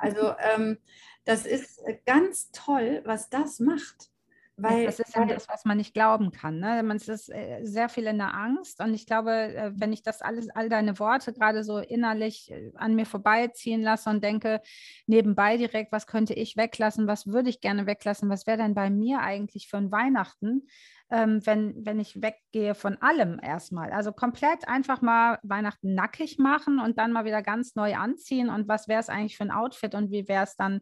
[0.00, 0.78] Also ähm,
[1.24, 4.10] das ist ganz toll, was das macht.
[4.56, 6.60] Weil, das ist ja das, was man nicht glauben kann.
[6.60, 6.82] Ne?
[6.82, 8.80] Man ist äh, sehr viel in der Angst.
[8.80, 12.70] Und ich glaube, äh, wenn ich das alles, all deine Worte gerade so innerlich äh,
[12.76, 14.60] an mir vorbeiziehen lasse und denke,
[15.06, 18.90] nebenbei direkt, was könnte ich weglassen, was würde ich gerne weglassen, was wäre denn bei
[18.90, 20.68] mir eigentlich für ein Weihnachten,
[21.12, 23.92] ähm, wenn, wenn ich weggehe von allem erstmal.
[23.92, 28.48] Also komplett einfach mal Weihnachten nackig machen und dann mal wieder ganz neu anziehen.
[28.48, 30.80] Und was wäre es eigentlich für ein Outfit und wie wäre es dann,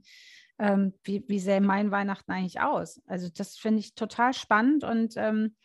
[0.61, 3.03] ähm, wie, wie sähe mein Weihnachten eigentlich aus?
[3.07, 5.57] Also das finde ich total spannend und ähm,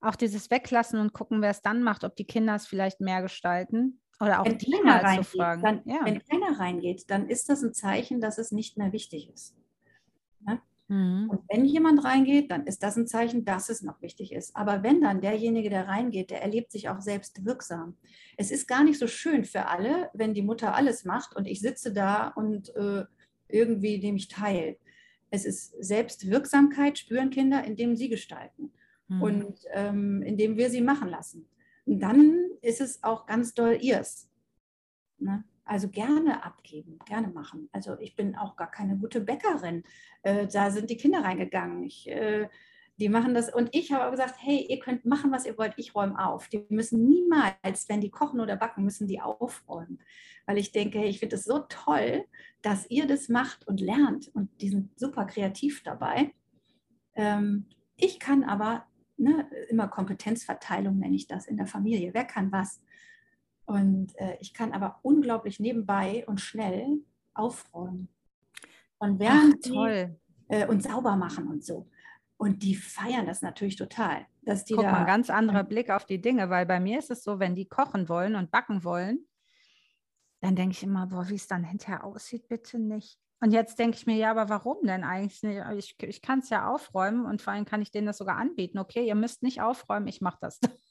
[0.00, 3.22] auch dieses Weglassen und gucken, wer es dann macht, ob die Kinder es vielleicht mehr
[3.22, 4.00] gestalten.
[4.18, 5.62] Oder auch wenn die mal reingeht, zu fragen.
[5.62, 6.00] Dann, ja.
[6.04, 9.54] Wenn keiner reingeht, dann ist das ein Zeichen, dass es nicht mehr wichtig ist.
[10.90, 11.30] Mhm.
[11.30, 14.56] Und wenn jemand reingeht, dann ist das ein Zeichen, dass es noch wichtig ist.
[14.56, 17.96] Aber wenn dann derjenige, der reingeht, der erlebt sich auch selbst wirksam.
[18.36, 21.60] Es ist gar nicht so schön für alle, wenn die Mutter alles macht und ich
[21.60, 23.04] sitze da und äh,
[23.46, 24.78] irgendwie nehme ich teil.
[25.30, 28.72] Es ist Selbstwirksamkeit, spüren Kinder, indem sie gestalten
[29.06, 29.22] mhm.
[29.22, 31.48] und ähm, indem wir sie machen lassen.
[31.86, 34.28] Und dann ist es auch ganz doll ihrs.
[35.18, 35.44] Ne?
[35.70, 37.68] Also gerne abgeben, gerne machen.
[37.70, 39.84] Also ich bin auch gar keine gute Bäckerin.
[40.22, 41.84] Äh, da sind die Kinder reingegangen.
[41.84, 42.48] Ich, äh,
[42.98, 45.94] die machen das und ich habe gesagt, hey, ihr könnt machen, was ihr wollt, ich
[45.94, 46.48] räume auf.
[46.48, 50.00] Die müssen niemals, wenn die kochen oder backen, müssen die aufräumen.
[50.44, 52.24] Weil ich denke, hey, ich finde es so toll,
[52.62, 56.34] dass ihr das macht und lernt und die sind super kreativ dabei.
[57.14, 58.86] Ähm, ich kann aber,
[59.18, 62.12] ne, immer Kompetenzverteilung nenne ich das in der Familie.
[62.12, 62.80] Wer kann was?
[63.70, 67.04] Und äh, ich kann aber unglaublich nebenbei und schnell
[67.34, 68.08] aufräumen.
[68.98, 70.18] Und während Ach, toll.
[70.50, 71.88] Die, äh, und sauber machen und so.
[72.36, 74.26] Und die feiern das natürlich total.
[74.42, 76.98] Dass die Guck da, mal, ein ganz anderer Blick auf die Dinge, weil bei mir
[76.98, 79.24] ist es so, wenn die kochen wollen und backen wollen,
[80.40, 83.20] dann denke ich immer, boah, wie es dann hinterher aussieht, bitte nicht.
[83.40, 85.62] Und jetzt denke ich mir, ja, aber warum denn eigentlich nicht?
[85.76, 88.80] Ich, ich kann es ja aufräumen und vor allem kann ich denen das sogar anbieten.
[88.80, 90.58] Okay, ihr müsst nicht aufräumen, ich mache das.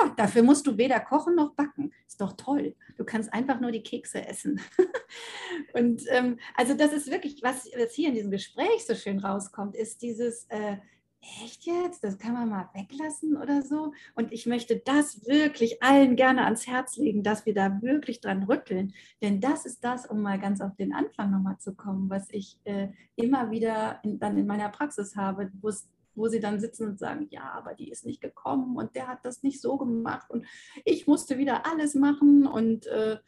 [0.00, 1.92] Ja, dafür musst du weder kochen noch backen.
[2.06, 2.74] Ist doch toll.
[2.96, 4.60] Du kannst einfach nur die Kekse essen.
[5.74, 9.76] und ähm, also das ist wirklich, was, was hier in diesem Gespräch so schön rauskommt,
[9.76, 10.76] ist dieses, äh,
[11.20, 13.92] echt jetzt, das kann man mal weglassen oder so.
[14.14, 18.44] Und ich möchte das wirklich allen gerne ans Herz legen, dass wir da wirklich dran
[18.44, 18.94] rütteln.
[19.22, 22.58] Denn das ist das, um mal ganz auf den Anfang nochmal zu kommen, was ich
[22.64, 25.68] äh, immer wieder in, dann in meiner Praxis habe, wo
[26.28, 29.42] sie dann sitzen und sagen, ja, aber die ist nicht gekommen und der hat das
[29.42, 30.46] nicht so gemacht und
[30.84, 33.18] ich musste wieder alles machen und äh,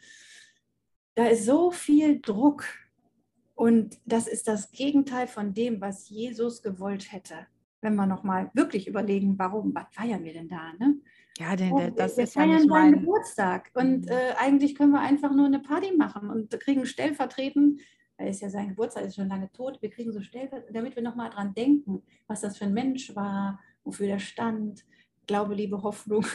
[1.14, 2.64] da ist so viel Druck.
[3.54, 7.46] Und das ist das Gegenteil von dem, was Jesus gewollt hätte
[7.82, 10.72] wenn wir nochmal wirklich überlegen, warum, was feiern wir denn da?
[10.78, 10.96] Ne?
[11.38, 13.00] Ja, denn, oh, das wir ist feiern ja nicht mein mein...
[13.00, 14.08] Geburtstag und Mhm.
[14.08, 17.80] äh, eigentlich können wir einfach nur eine Party machen und kriegen stellvertretend,
[18.16, 21.02] er ist ja sein Geburtstag, ist schon lange tot, wir kriegen so stellvertretend, damit wir
[21.02, 24.84] nochmal dran denken, was das für ein Mensch war, wofür der stand,
[25.28, 26.26] Glaube, Liebe, Hoffnung.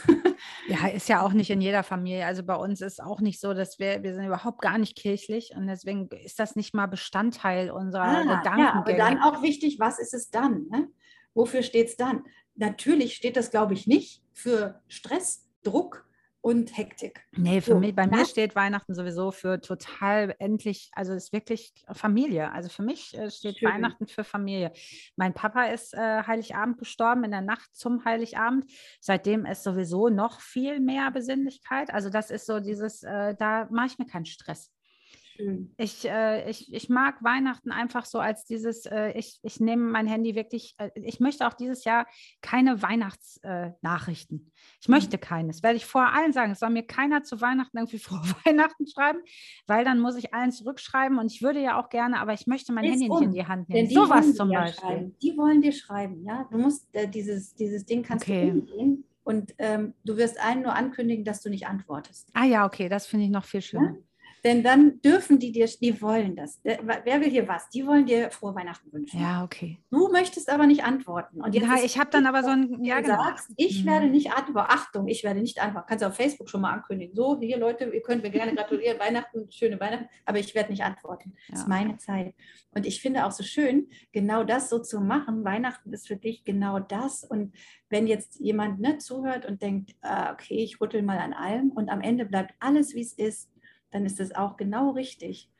[0.66, 2.24] Ja, ist ja auch nicht in jeder Familie.
[2.24, 5.52] Also bei uns ist auch nicht so, dass wir, wir sind überhaupt gar nicht kirchlich
[5.54, 8.74] und deswegen ist das nicht mal Bestandteil unserer Ah, ja, Gedankengänge.
[8.74, 10.66] aber dann auch wichtig, was ist es dann?
[10.70, 10.88] Ne?
[11.34, 12.24] Wofür steht es dann?
[12.54, 16.07] Natürlich steht das, glaube ich, nicht für Stress, Druck
[16.48, 17.20] und Hektik.
[17.32, 21.24] Nee, für So, mich, bei mir das- steht Weihnachten sowieso für total endlich, also es
[21.24, 22.50] ist wirklich Familie.
[22.52, 23.68] Also für mich äh, steht Schön.
[23.68, 24.72] Weihnachten für Familie.
[25.16, 28.64] Mein Papa ist äh, Heiligabend gestorben, in der Nacht zum Heiligabend.
[29.00, 31.92] Seitdem ist sowieso noch viel mehr Besinnlichkeit.
[31.92, 34.72] Also das ist so dieses, äh, da mache ich mir keinen Stress.
[35.38, 35.72] Schön.
[35.76, 40.08] Ich, äh, ich, ich mag Weihnachten einfach so als dieses, äh, ich, ich nehme mein
[40.08, 42.06] Handy wirklich, äh, ich möchte auch dieses Jahr
[42.42, 44.38] keine Weihnachtsnachrichten.
[44.38, 45.62] Äh, ich möchte keines.
[45.62, 49.20] Werde ich vor allen sagen, es soll mir keiner zu Weihnachten irgendwie vor Weihnachten schreiben,
[49.66, 52.72] weil dann muss ich allen zurückschreiben und ich würde ja auch gerne, aber ich möchte
[52.72, 53.88] mein Dreh's Handy nicht um, in die Hand nehmen.
[53.90, 54.80] Sowas wollen zum ja Beispiel.
[54.88, 55.16] schreiben.
[55.22, 56.48] Die wollen dir schreiben, ja.
[56.50, 58.50] Du musst äh, dieses, dieses Ding kannst Okay.
[58.50, 62.30] du umgehen und ähm, du wirst allen nur ankündigen, dass du nicht antwortest.
[62.34, 63.96] Ah ja, okay, das finde ich noch viel schöner.
[64.48, 66.58] Denn dann dürfen die dir, die wollen das.
[66.64, 67.68] Wer will hier was?
[67.68, 69.20] Die wollen dir frohe Weihnachten wünschen.
[69.20, 69.76] Ja, okay.
[69.90, 71.42] Du möchtest aber nicht antworten.
[71.42, 73.22] Und jetzt Ja, ich habe dann aber so ein, ja du genau.
[73.24, 73.88] sagst, ich Mhm.
[73.90, 74.70] werde nicht antworten.
[74.70, 75.86] Achtung, ich werde nicht antworten.
[75.86, 77.14] Kannst du auf Facebook schon mal ankündigen.
[77.14, 80.82] So, hier Leute, ihr könnt mir gerne gratulieren, Weihnachten, schöne Weihnachten, aber ich werde nicht
[80.82, 81.34] antworten.
[81.50, 81.62] Das Ja.
[81.64, 82.34] ist meine Zeit.
[82.70, 85.44] Und ich finde auch so schön, genau das so zu machen.
[85.44, 87.22] Weihnachten ist für dich genau das.
[87.22, 87.54] Und
[87.90, 91.90] wenn jetzt jemand ne, zuhört und denkt, ah, okay, ich rüttel mal an allem und
[91.90, 93.50] am Ende bleibt alles, wie es ist,
[93.90, 95.50] dann ist das auch genau richtig.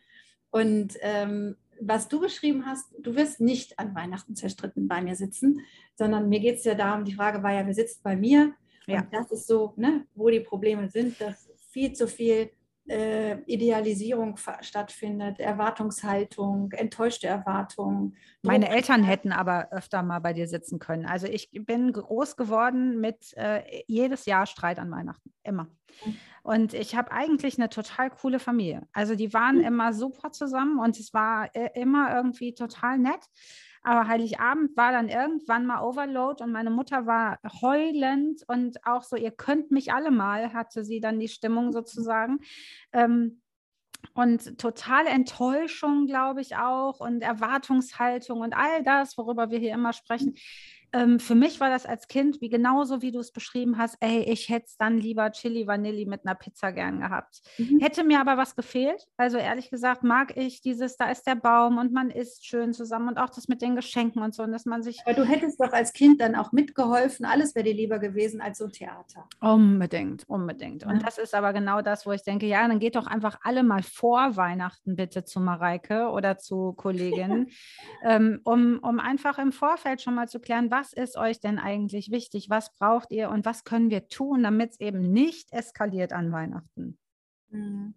[0.50, 5.60] Und ähm, was du beschrieben hast, du wirst nicht an Weihnachten zerstritten bei mir sitzen,
[5.94, 8.54] sondern mir geht es ja darum, die Frage war ja, wer sitzt bei mir?
[8.86, 9.02] Ja.
[9.02, 12.50] Und das ist so, ne, wo die Probleme sind, dass viel zu viel
[12.88, 18.16] äh, Idealisierung stattfindet, Erwartungshaltung, enttäuschte Erwartungen.
[18.42, 18.68] Meine.
[18.68, 21.06] Eltern hätten aber öfter mal bei dir sitzen können.
[21.06, 25.64] Also ich bin groß geworden mit äh, jedes Jahr Streit an Weihnachten, immer.
[26.04, 26.16] Mhm.
[26.42, 28.86] Und ich habe eigentlich eine total coole Familie.
[28.92, 29.64] Also die waren Mhm.
[29.64, 33.20] immer super zusammen und es war äh, immer irgendwie total nett.
[33.82, 39.16] Aber Heiligabend war dann irgendwann mal Overload und meine Mutter war heulend und auch so,
[39.16, 42.38] ihr könnt mich alle mal, hatte sie dann die Stimmung sozusagen.
[42.92, 43.40] Ähm,
[44.14, 49.92] und totale Enttäuschung, glaube ich auch, und Erwartungshaltung und all das, worüber wir hier immer
[49.92, 50.34] sprechen.
[50.92, 54.20] Ähm, für mich war das als Kind, wie genauso wie du es beschrieben hast, ey,
[54.22, 57.40] ich hätte es dann lieber Chili Vanilli mit einer Pizza gern gehabt.
[57.58, 57.80] Mhm.
[57.80, 59.06] Hätte mir aber was gefehlt.
[59.16, 63.08] Also ehrlich gesagt mag ich dieses, da ist der Baum und man isst schön zusammen
[63.08, 65.60] und auch das mit den Geschenken und so, und dass man sich Aber du hättest
[65.60, 69.28] doch als Kind dann auch mitgeholfen, alles wäre dir lieber gewesen als so ein Theater.
[69.40, 70.84] Unbedingt, unbedingt.
[70.84, 71.02] Und Ja.
[71.04, 73.82] das ist aber genau das, wo ich denke, ja, dann geht doch einfach alle mal
[73.82, 77.48] vor Weihnachten bitte zu Mareike oder zu Kolleginnen,
[78.04, 82.10] ähm, um, um einfach im Vorfeld schon mal zu klären, was ist euch denn eigentlich
[82.10, 86.32] wichtig, was braucht ihr und was können wir tun, damit es eben nicht eskaliert an
[86.32, 86.98] Weihnachten.
[87.50, 87.94] Mhm.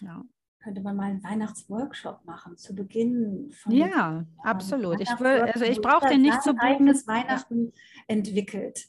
[0.00, 0.22] Ja,
[0.66, 5.00] Könnte man mal einen Weihnachtsworkshop machen zu Beginn von ja absolut.
[5.00, 6.60] Ich will, also ich brauche den nicht zu buchen.
[6.60, 7.72] eigenes Weihnachten
[8.08, 8.88] entwickelt.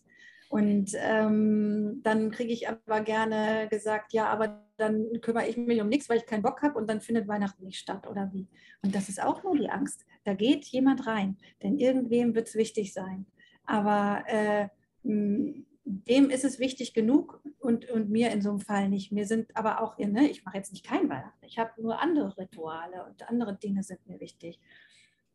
[0.50, 5.90] Und ähm, dann kriege ich aber gerne gesagt, ja, aber dann kümmere ich mich um
[5.90, 8.48] nichts, weil ich keinen Bock habe und dann findet Weihnachten nicht statt oder wie.
[8.82, 10.06] Und das ist auch nur die Angst.
[10.24, 13.26] Da geht jemand rein, denn irgendwem wird es wichtig sein.
[13.66, 14.70] Aber äh,
[15.04, 19.12] mh, dem ist es wichtig genug und, und mir in so einem Fall nicht.
[19.12, 22.38] Mir sind aber auch, ne, ich mache jetzt nicht kein Weihnachten, ich habe nur andere
[22.38, 24.60] Rituale und andere Dinge sind mir wichtig.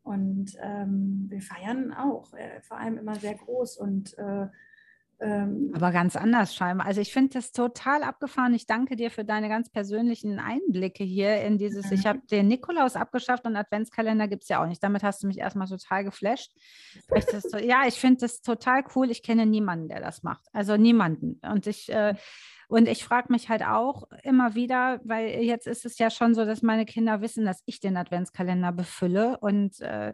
[0.03, 4.47] Und ähm, wir feiern auch, äh, vor allem immer sehr groß und äh,
[5.23, 6.85] ähm, Aber ganz anders scheinbar.
[6.85, 8.53] Also ich finde das total abgefahren.
[8.53, 11.93] Ich danke dir für deine ganz persönlichen Einblicke hier in dieses, mhm.
[11.93, 14.83] ich habe den Nikolaus abgeschafft und Adventskalender gibt es ja auch nicht.
[14.83, 16.51] Damit hast du mich erstmal total geflasht.
[17.49, 19.09] So, ja, ich finde das total cool.
[19.11, 20.45] Ich kenne niemanden, der das macht.
[20.51, 21.39] Also niemanden.
[21.43, 22.15] Und ich äh,
[22.67, 26.43] und ich frage mich halt auch immer wieder, weil jetzt ist es ja schon so,
[26.43, 30.13] dass meine Kinder wissen, dass ich den Adventskalender befülle und äh,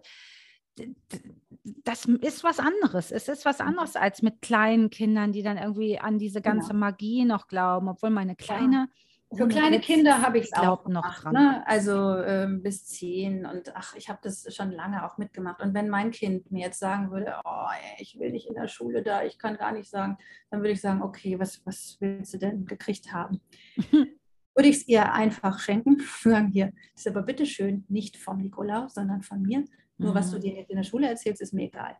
[1.83, 3.11] das ist was anderes.
[3.11, 3.67] Es ist was mhm.
[3.67, 6.79] anderes als mit kleinen Kindern, die dann irgendwie an diese ganze genau.
[6.79, 8.89] Magie noch glauben, obwohl meine kleine.
[9.31, 11.33] Für kleine Kinder habe ich es auch noch gemacht, dran.
[11.33, 11.63] Ne?
[11.67, 15.61] Also ähm, bis zehn und ach, ich habe das schon lange auch mitgemacht.
[15.61, 17.67] Und wenn mein Kind mir jetzt sagen würde, oh,
[17.99, 20.17] ich will nicht in der Schule da, ich kann gar nicht sagen,
[20.49, 23.39] dann würde ich sagen, okay, was, was willst du denn gekriegt haben?
[24.55, 28.95] würde ich es ihr einfach schenken, sagen hier, das ist aber bitteschön nicht vom Nikolaus,
[28.95, 29.63] sondern von mir.
[29.99, 30.41] Nur was du mhm.
[30.41, 31.95] dir jetzt in der Schule erzählst, ist mir egal.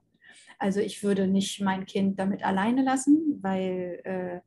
[0.57, 4.39] Also ich würde nicht mein Kind damit alleine lassen, weil äh,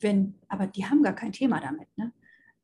[0.00, 1.88] wenn, aber die haben gar kein Thema damit.
[1.96, 2.12] Ne?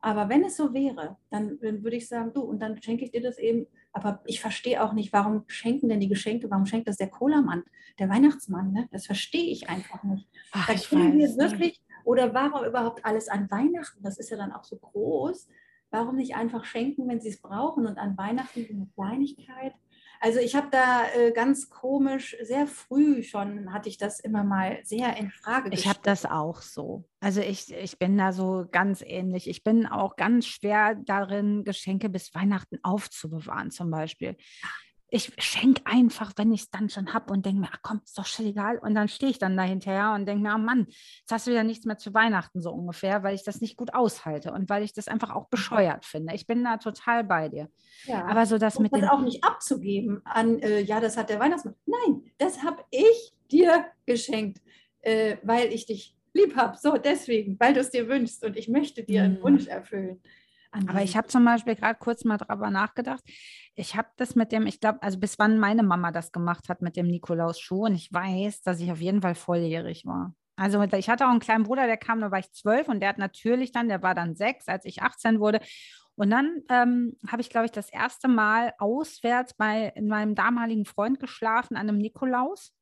[0.00, 3.10] Aber wenn es so wäre, dann, dann würde ich sagen, du, und dann schenke ich
[3.10, 3.66] dir das eben.
[3.92, 7.64] Aber ich verstehe auch nicht, warum schenken denn die Geschenke, warum schenkt das der Cola-Mann,
[7.98, 8.72] der Weihnachtsmann?
[8.72, 8.88] Ne?
[8.92, 10.28] Das verstehe ich einfach nicht.
[10.52, 14.02] Ach, da können wir wirklich, oder warum überhaupt alles an Weihnachten?
[14.02, 15.48] Das ist ja dann auch so groß.
[15.90, 19.72] Warum nicht einfach schenken, wenn sie es brauchen und an Weihnachten eine Kleinigkeit?
[20.20, 24.78] Also ich habe da äh, ganz komisch, sehr früh schon hatte ich das immer mal
[24.84, 25.80] sehr in Frage gestellt.
[25.80, 27.04] Ich habe das auch so.
[27.20, 29.48] Also ich, ich bin da so ganz ähnlich.
[29.48, 34.36] Ich bin auch ganz schwer darin, Geschenke bis Weihnachten aufzubewahren zum Beispiel
[35.08, 38.18] ich schenke einfach, wenn ich es dann schon habe und denke mir, ach komm, ist
[38.18, 38.78] doch schon egal.
[38.78, 41.52] Und dann stehe ich dann da hinterher und denke mir, oh Mann, jetzt hast du
[41.52, 44.82] wieder nichts mehr zu Weihnachten so ungefähr, weil ich das nicht gut aushalte und weil
[44.82, 46.34] ich das einfach auch bescheuert finde.
[46.34, 47.68] Ich bin da total bei dir.
[48.06, 48.26] Ja.
[48.26, 51.38] Aber so das und mit das auch nicht abzugeben an, äh, ja, das hat der
[51.38, 51.76] Weihnachtsmann.
[51.86, 54.60] Nein, das habe ich dir geschenkt,
[55.02, 56.76] äh, weil ich dich lieb habe.
[56.76, 59.42] So, deswegen, weil du es dir wünschst und ich möchte dir einen mhm.
[59.42, 60.20] Wunsch erfüllen.
[60.88, 63.22] Aber ich habe zum Beispiel gerade kurz mal darüber nachgedacht.
[63.74, 66.82] Ich habe das mit dem, ich glaube, also bis wann meine Mama das gemacht hat
[66.82, 67.86] mit dem Nikolaus-Schuh.
[67.86, 70.34] Und ich weiß, dass ich auf jeden Fall volljährig war.
[70.56, 73.10] Also ich hatte auch einen kleinen Bruder, der kam, da war ich zwölf und der
[73.10, 75.60] hat natürlich dann, der war dann sechs, als ich 18 wurde.
[76.14, 81.20] Und dann ähm, habe ich, glaube ich, das erste Mal auswärts bei meinem damaligen Freund
[81.20, 82.74] geschlafen an einem Nikolaus.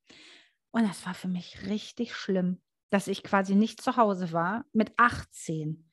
[0.71, 4.93] Und das war für mich richtig schlimm, dass ich quasi nicht zu Hause war mit
[4.97, 5.84] 18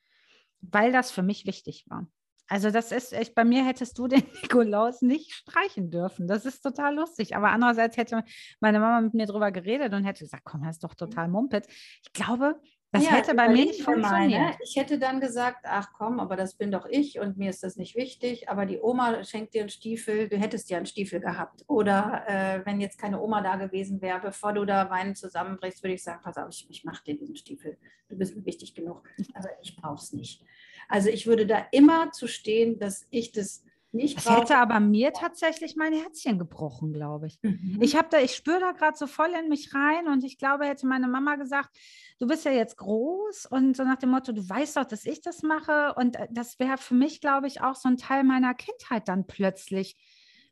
[0.62, 2.06] weil das für mich wichtig war.
[2.48, 6.26] Also das ist echt, bei mir hättest du den Nikolaus nicht streichen dürfen.
[6.26, 7.34] Das ist total lustig.
[7.34, 8.24] Aber andererseits hätte
[8.60, 11.66] meine Mama mit mir drüber geredet und hätte gesagt, komm, das ist doch total Mumpet.
[11.68, 12.60] Ich glaube,
[12.92, 14.40] das ja, hätte bei mir nicht funktioniert.
[14.40, 14.56] Mal, ne?
[14.62, 17.76] Ich hätte dann gesagt, ach komm, aber das bin doch ich und mir ist das
[17.76, 18.50] nicht wichtig.
[18.50, 21.64] Aber die Oma schenkt dir einen Stiefel, du hättest ja einen Stiefel gehabt.
[21.68, 25.94] Oder äh, wenn jetzt keine Oma da gewesen wäre, bevor du da Weinen zusammenbrichst, würde
[25.94, 27.78] ich sagen, pass auf, ich, ich mache dir diesen Stiefel.
[28.10, 29.08] Du bist mir wichtig genug.
[29.32, 30.44] Aber ich brauche es nicht.
[30.86, 35.12] Also ich würde da immer zu stehen, dass ich das nicht das hätte aber mir
[35.12, 37.38] tatsächlich mein Herzchen gebrochen, glaube ich.
[37.42, 37.78] Mhm.
[37.80, 40.64] Ich habe da, ich spüre da gerade so voll in mich rein und ich glaube,
[40.64, 41.76] hätte meine Mama gesagt,
[42.18, 45.20] du bist ja jetzt groß und so nach dem Motto, du weißt doch, dass ich
[45.20, 48.54] das mache und äh, das wäre für mich, glaube ich, auch so ein Teil meiner
[48.54, 49.96] Kindheit dann plötzlich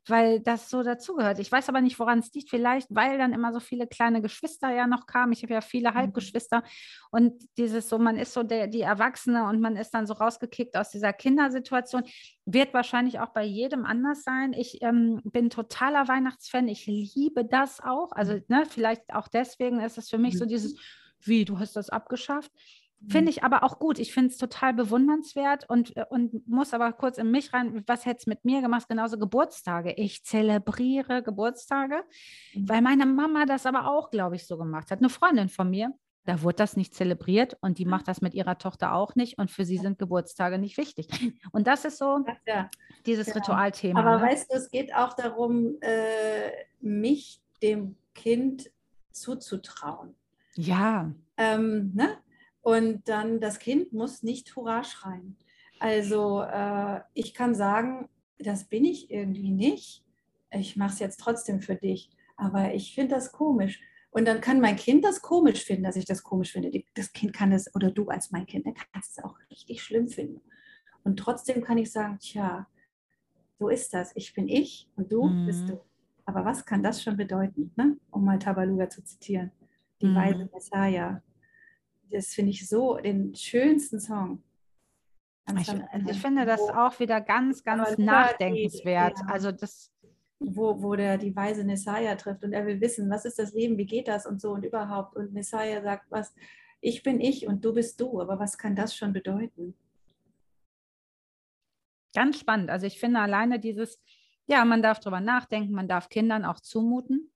[0.07, 1.39] weil das so dazugehört.
[1.39, 2.51] Ich weiß aber nicht, woran es liegt.
[2.51, 5.33] Vielleicht, weil dann immer so viele kleine Geschwister ja noch kamen.
[5.33, 5.95] Ich habe ja viele mhm.
[5.95, 6.63] Halbgeschwister
[7.11, 10.77] und dieses so, man ist so der, die Erwachsene und man ist dann so rausgekickt
[10.77, 12.05] aus dieser Kindersituation.
[12.47, 14.53] Wird wahrscheinlich auch bei jedem anders sein.
[14.53, 16.69] Ich ähm, bin totaler Weihnachtsfan.
[16.69, 18.13] Ich liebe das auch.
[18.13, 18.45] Also mhm.
[18.49, 20.49] ne, vielleicht auch deswegen ist es für mich so mhm.
[20.49, 20.77] dieses,
[21.21, 22.51] wie, du hast das abgeschafft.
[23.09, 23.29] Finde mhm.
[23.29, 23.99] ich aber auch gut.
[23.99, 28.05] Ich finde es total bewundernswert und, äh, und muss aber kurz in mich rein, was
[28.05, 28.89] hätte es mit mir gemacht?
[28.89, 29.95] Genauso Geburtstage.
[29.97, 32.03] Ich zelebriere Geburtstage,
[32.55, 32.69] mhm.
[32.69, 34.99] weil meine Mama das aber auch, glaube ich, so gemacht hat.
[34.99, 35.95] Eine Freundin von mir,
[36.27, 39.51] da wurde das nicht zelebriert und die macht das mit ihrer Tochter auch nicht und
[39.51, 41.09] für sie sind Geburtstage nicht wichtig.
[41.53, 42.71] Und das ist so ja,
[43.07, 43.35] dieses ja.
[43.35, 44.01] Ritualthema.
[44.01, 44.23] Aber ne?
[44.31, 48.71] weißt du, es geht auch darum, äh, mich dem Kind
[49.11, 50.15] zuzutrauen.
[50.55, 51.11] Ja.
[51.37, 52.19] Ähm, ne?
[52.63, 55.37] Und dann das Kind muss nicht Hurra schreien.
[55.79, 60.05] Also äh, ich kann sagen, das bin ich irgendwie nicht.
[60.51, 62.11] Ich mache es jetzt trotzdem für dich.
[62.37, 63.81] Aber ich finde das komisch.
[64.11, 66.71] Und dann kann mein Kind das komisch finden, dass ich das komisch finde.
[66.95, 70.09] Das Kind kann es, oder du als mein Kind, dann kannst es auch richtig schlimm
[70.09, 70.41] finden.
[71.05, 72.67] Und trotzdem kann ich sagen, tja,
[73.59, 74.11] so ist das.
[74.17, 75.47] Ich bin ich und du mhm.
[75.47, 75.81] bist du.
[76.25, 77.97] Aber was kann das schon bedeuten, ne?
[78.11, 79.53] um mal Tabaluga zu zitieren?
[80.01, 80.15] Die mhm.
[80.15, 81.23] weise Messiah
[82.11, 84.43] das finde ich so den schönsten Song.
[85.59, 89.19] Ich, also ich, finde das auch wieder ganz, ganz nachdenkenswert.
[89.19, 89.27] Ja.
[89.27, 89.91] Also das
[90.41, 93.77] wo, wo der die weise Messiah trifft und er will wissen, was ist das Leben,
[93.77, 95.15] wie geht das und so und überhaupt.
[95.15, 96.35] Und Messiah sagt, was,
[96.81, 99.75] ich bin ich und du bist du, aber was kann das schon bedeuten?
[102.15, 102.71] Ganz spannend.
[102.71, 104.01] Also ich finde alleine dieses,
[104.47, 107.31] ja, man darf darüber nachdenken, man darf Kindern auch zumuten.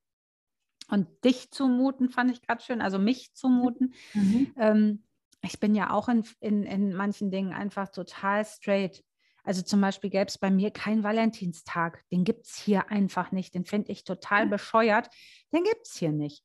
[0.94, 3.94] Und dich zumuten fand ich gerade schön, also mich zumuten.
[4.12, 4.54] Mhm.
[4.56, 5.02] Ähm,
[5.42, 9.02] ich bin ja auch in, in, in manchen Dingen einfach total straight.
[9.42, 12.04] Also zum Beispiel gäbe es bei mir keinen Valentinstag.
[12.12, 13.56] Den gibt es hier einfach nicht.
[13.56, 15.10] Den finde ich total bescheuert.
[15.52, 16.44] Den gibt es hier nicht.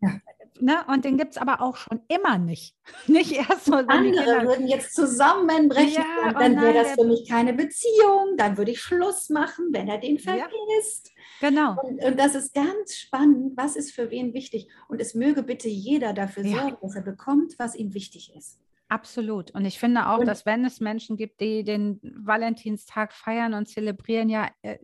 [0.00, 0.20] Ja.
[0.60, 0.84] Ne?
[0.88, 2.74] Und den gibt es aber auch schon immer nicht.
[3.06, 3.74] Nicht erst so.
[3.74, 6.04] Andere würden jetzt zusammenbrechen.
[6.24, 8.36] Ja, dann oh wäre das für mich keine Beziehung.
[8.36, 11.12] Dann würde ich Schluss machen, wenn er den vergisst.
[11.40, 11.76] Ja, genau.
[11.82, 13.56] Und, und, das ist ganz spannend.
[13.56, 14.68] Was ist für wen wichtig?
[14.88, 16.60] Und es möge bitte jeder dafür ja.
[16.60, 18.60] sorgen, dass er bekommt, was ihm wichtig ist.
[18.88, 19.50] Absolut.
[19.52, 23.66] Und ich finde auch, und, dass wenn es Menschen gibt, die den Valentinstag feiern und
[23.66, 24.78] zelebrieren, ja, äh,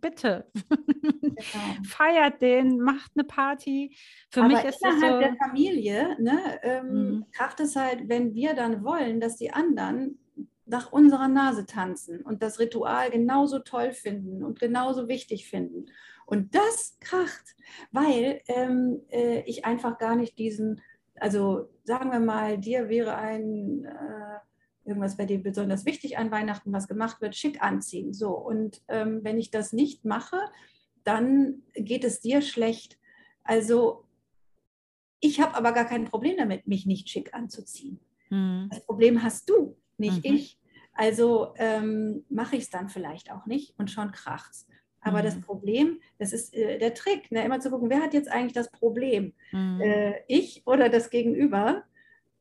[0.00, 1.36] bitte genau.
[1.84, 3.96] feiert den, macht eine Party.
[4.30, 5.18] Für Aber mich ist das so.
[5.20, 7.26] der Familie ne, ähm, mhm.
[7.30, 10.18] kracht es halt, wenn wir dann wollen, dass die anderen
[10.64, 15.86] nach unserer Nase tanzen und das Ritual genauso toll finden und genauso wichtig finden.
[16.26, 17.54] Und das kracht,
[17.92, 20.80] weil ähm, äh, ich einfach gar nicht diesen
[21.20, 26.72] also sagen wir mal, dir wäre ein äh, irgendwas bei dir besonders wichtig an Weihnachten,
[26.72, 28.12] was gemacht wird, schick anziehen.
[28.12, 30.38] So, und ähm, wenn ich das nicht mache,
[31.04, 32.98] dann geht es dir schlecht.
[33.42, 34.06] Also
[35.20, 38.00] ich habe aber gar kein Problem damit, mich nicht schick anzuziehen.
[38.30, 38.68] Mhm.
[38.70, 40.34] Das Problem hast du, nicht mhm.
[40.34, 40.60] ich.
[40.92, 44.66] Also ähm, mache ich es dann vielleicht auch nicht und schon kracht's.
[45.06, 45.24] Aber mhm.
[45.24, 47.44] das Problem, das ist äh, der Trick, ne?
[47.44, 49.32] immer zu gucken, wer hat jetzt eigentlich das Problem?
[49.52, 49.80] Mhm.
[49.80, 51.84] Äh, ich oder das Gegenüber?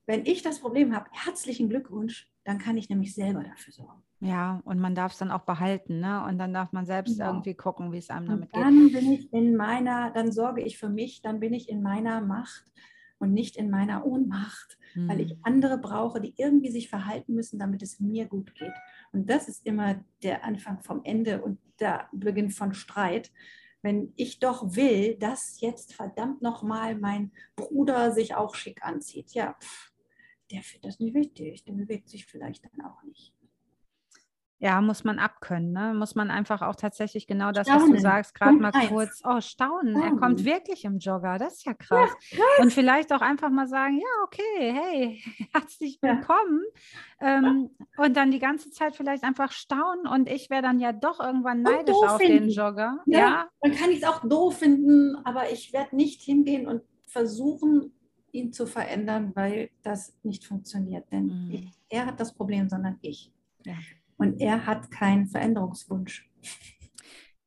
[0.07, 4.03] Wenn ich das Problem habe, herzlichen Glückwunsch, dann kann ich nämlich selber dafür sorgen.
[4.19, 6.23] Ja, und man darf es dann auch behalten, ne?
[6.25, 7.31] Und dann darf man selbst genau.
[7.31, 8.95] irgendwie gucken, wie es einem damit und dann geht.
[8.95, 12.21] Dann bin ich in meiner, dann sorge ich für mich, dann bin ich in meiner
[12.21, 12.63] Macht
[13.19, 15.07] und nicht in meiner Ohnmacht, mhm.
[15.07, 15.39] weil ich hm.
[15.43, 18.73] andere brauche, die irgendwie sich verhalten müssen, damit es mir gut geht.
[19.11, 23.31] Und das ist immer der Anfang vom Ende und der Beginn von Streit.
[23.81, 29.55] Wenn ich doch will, dass jetzt verdammt nochmal mein Bruder sich auch schick anzieht, ja,
[29.59, 29.91] pff,
[30.51, 33.34] der findet das nicht wichtig, der bewegt sich vielleicht dann auch nicht.
[34.59, 35.93] Ja, muss man abkönnen, ne?
[35.93, 37.83] Muss man einfach auch tatsächlich genau das, staunen.
[37.83, 38.87] was du sagst, gerade mal eins.
[38.87, 39.95] kurz, oh, staunen.
[39.95, 40.01] staunen.
[40.01, 42.09] Er kommt wirklich im Jogger, das ist ja krass.
[42.31, 42.59] Ja, krass.
[42.59, 46.63] Und vielleicht auch einfach mal sagen, ja, okay, hey, herzlich willkommen.
[47.19, 47.37] Ja.
[47.37, 51.19] Ähm, und dann die ganze Zeit vielleicht einfach staunen und ich wäre dann ja doch
[51.19, 52.47] irgendwann neidisch auf finden.
[52.47, 52.99] den Jogger.
[53.05, 53.49] Ja, ja.
[53.61, 57.91] dann kann ich es auch doof finden, aber ich werde nicht hingehen und versuchen,
[58.31, 61.11] ihn zu verändern, weil das nicht funktioniert.
[61.11, 61.51] Denn mhm.
[61.51, 63.33] ich, er hat das Problem, sondern ich.
[63.65, 63.75] Ja.
[64.17, 66.29] Und er hat keinen Veränderungswunsch.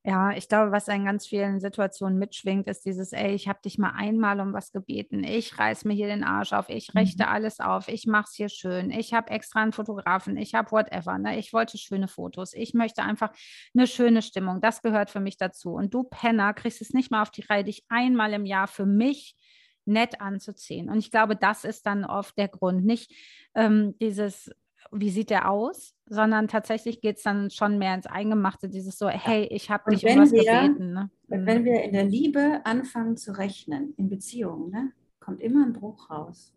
[0.05, 3.77] Ja, ich glaube, was in ganz vielen Situationen mitschwingt, ist dieses, ey, ich habe dich
[3.77, 7.29] mal einmal um was gebeten, ich reiß mir hier den Arsch auf, ich richte mhm.
[7.29, 11.17] alles auf, ich mache es hier schön, ich habe extra einen Fotografen, ich habe whatever,
[11.17, 11.37] ne?
[11.37, 13.31] ich wollte schöne Fotos, ich möchte einfach
[13.75, 15.73] eine schöne Stimmung, das gehört für mich dazu.
[15.73, 18.85] Und du Penner kriegst es nicht mal auf die Reihe, dich einmal im Jahr für
[18.85, 19.35] mich
[19.83, 20.89] nett anzuziehen.
[20.89, 23.13] Und ich glaube, das ist dann oft der Grund, nicht
[23.53, 24.49] ähm, dieses
[24.91, 29.07] wie sieht der aus, sondern tatsächlich geht es dann schon mehr ins Eingemachte, dieses so,
[29.07, 30.93] hey, ich habe dich um was wir, gebeten.
[30.93, 31.09] Ne?
[31.27, 31.65] Wenn mhm.
[31.65, 36.55] wir in der Liebe anfangen zu rechnen, in Beziehungen, ne, kommt immer ein Bruch raus.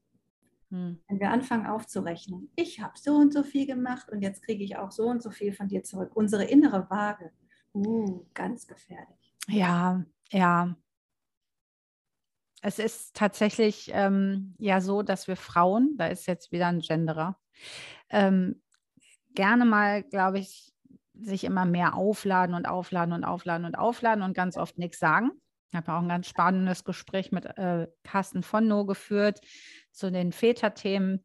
[0.71, 0.99] Hm.
[1.07, 4.79] Wenn wir anfangen aufzurechnen, ich habe so und so viel gemacht und jetzt kriege ich
[4.79, 6.13] auch so und so viel von dir zurück.
[6.15, 7.31] Unsere innere Waage,
[7.75, 9.37] uh, ganz gefährlich.
[9.49, 10.75] Ja, ja.
[12.63, 17.37] Es ist tatsächlich ähm, ja so, dass wir Frauen, da ist jetzt wieder ein Genderer,
[18.09, 18.62] ähm,
[19.35, 20.73] gerne mal, glaube ich,
[21.15, 25.31] sich immer mehr aufladen und aufladen und aufladen und aufladen und ganz oft nichts sagen.
[25.71, 29.41] Ich habe auch ein ganz spannendes Gespräch mit äh, Carsten von No geführt
[29.91, 31.25] zu den Väterthemen.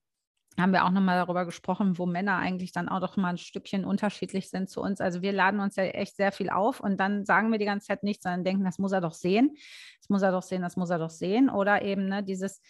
[0.59, 3.85] Haben wir auch nochmal darüber gesprochen, wo Männer eigentlich dann auch doch mal ein Stückchen
[3.85, 5.01] unterschiedlich sind zu uns.
[5.01, 7.87] Also wir laden uns ja echt sehr viel auf und dann sagen wir die ganze
[7.87, 9.55] Zeit nichts, sondern denken, das muss er doch sehen,
[9.99, 11.49] das muss er doch sehen, das muss er doch sehen.
[11.49, 12.61] Oder eben ne, dieses,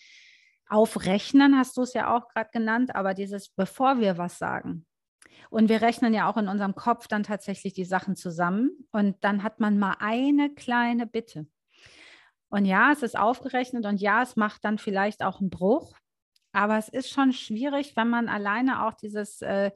[0.69, 4.85] Aufrechnen hast du es ja auch gerade genannt, aber dieses, bevor wir was sagen.
[5.49, 9.43] Und wir rechnen ja auch in unserem Kopf dann tatsächlich die Sachen zusammen und dann
[9.43, 11.47] hat man mal eine kleine Bitte.
[12.49, 15.93] Und ja, es ist aufgerechnet und ja, es macht dann vielleicht auch einen Bruch,
[16.53, 19.71] aber es ist schon schwierig, wenn man alleine auch dieses, äh,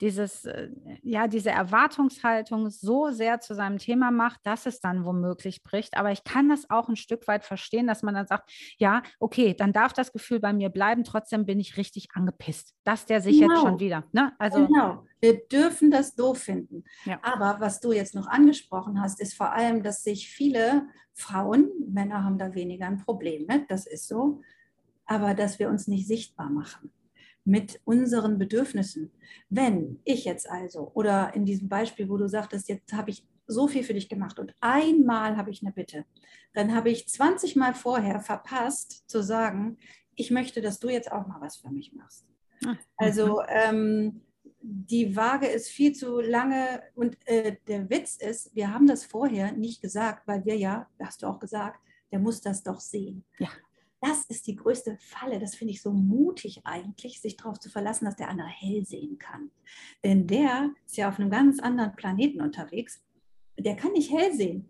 [0.00, 0.70] dieses, äh,
[1.02, 5.96] ja, diese Erwartungshaltung so sehr zu seinem Thema macht, dass es dann womöglich bricht.
[5.96, 9.54] Aber ich kann das auch ein Stück weit verstehen, dass man dann sagt, ja, okay,
[9.54, 13.38] dann darf das Gefühl bei mir bleiben, trotzdem bin ich richtig angepisst, dass der sich
[13.40, 13.52] genau.
[13.52, 14.04] jetzt schon wieder.
[14.12, 14.32] Ne?
[14.38, 16.84] Also, genau, wir dürfen das doof finden.
[17.04, 17.18] Ja.
[17.22, 22.24] Aber was du jetzt noch angesprochen hast, ist vor allem, dass sich viele Frauen, Männer
[22.24, 23.66] haben da weniger ein Problem, ne?
[23.68, 24.40] das ist so,
[25.04, 26.92] aber dass wir uns nicht sichtbar machen
[27.44, 29.10] mit unseren Bedürfnissen.
[29.48, 33.66] Wenn ich jetzt also, oder in diesem Beispiel, wo du sagtest, jetzt habe ich so
[33.66, 36.04] viel für dich gemacht und einmal habe ich eine Bitte,
[36.52, 39.78] dann habe ich 20 Mal vorher verpasst zu sagen,
[40.14, 42.26] ich möchte, dass du jetzt auch mal was für mich machst.
[42.96, 44.22] Also ähm,
[44.60, 49.52] die Waage ist viel zu lange und äh, der Witz ist, wir haben das vorher
[49.52, 51.80] nicht gesagt, weil wir ja, hast du auch gesagt,
[52.12, 53.24] der muss das doch sehen.
[53.38, 53.48] Ja.
[54.00, 55.38] Das ist die größte Falle.
[55.38, 59.18] Das finde ich so mutig eigentlich, sich darauf zu verlassen, dass der andere hell sehen
[59.18, 59.50] kann.
[60.02, 63.02] Denn der ist ja auf einem ganz anderen Planeten unterwegs.
[63.58, 64.68] Der kann nicht hell sehen.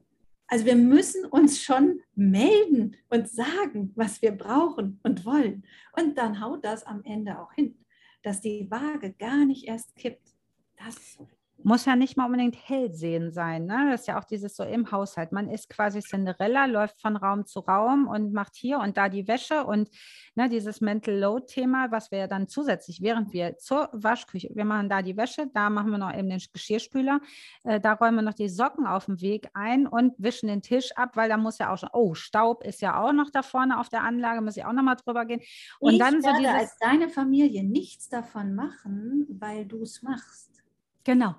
[0.48, 5.64] Also wir müssen uns schon melden und sagen, was wir brauchen und wollen.
[5.96, 7.78] Und dann haut das am Ende auch hin,
[8.24, 10.34] dass die Waage gar nicht erst kippt.
[10.76, 11.28] Das ist so
[11.62, 13.66] muss ja nicht mal unbedingt hellsehen sein.
[13.66, 13.88] Ne?
[13.90, 15.32] Das ist ja auch dieses so im Haushalt.
[15.32, 19.28] Man ist quasi Cinderella, läuft von Raum zu Raum und macht hier und da die
[19.28, 19.90] Wäsche und
[20.34, 24.88] ne, dieses Mental Load-Thema, was wir ja dann zusätzlich, während wir zur Waschküche, wir machen
[24.88, 27.20] da die Wäsche, da machen wir noch eben den Geschirrspüler,
[27.64, 30.90] äh, da räumen wir noch die Socken auf dem Weg ein und wischen den Tisch
[30.96, 33.78] ab, weil da muss ja auch schon, oh, Staub ist ja auch noch da vorne
[33.78, 35.40] auf der Anlage, muss ich auch noch mal drüber gehen.
[35.78, 40.62] Und ich dann so dieses, als deine Familie nichts davon machen, weil du es machst.
[41.04, 41.34] Genau.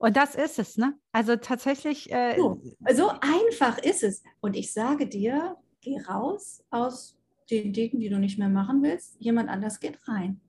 [0.00, 0.94] Und das ist es, ne?
[1.12, 2.10] Also tatsächlich.
[2.10, 2.58] Äh, so,
[2.94, 4.22] so einfach ist es.
[4.40, 7.18] Und ich sage dir, geh raus aus
[7.50, 9.16] den Dingen, die du nicht mehr machen willst.
[9.18, 10.40] Jemand anders geht rein.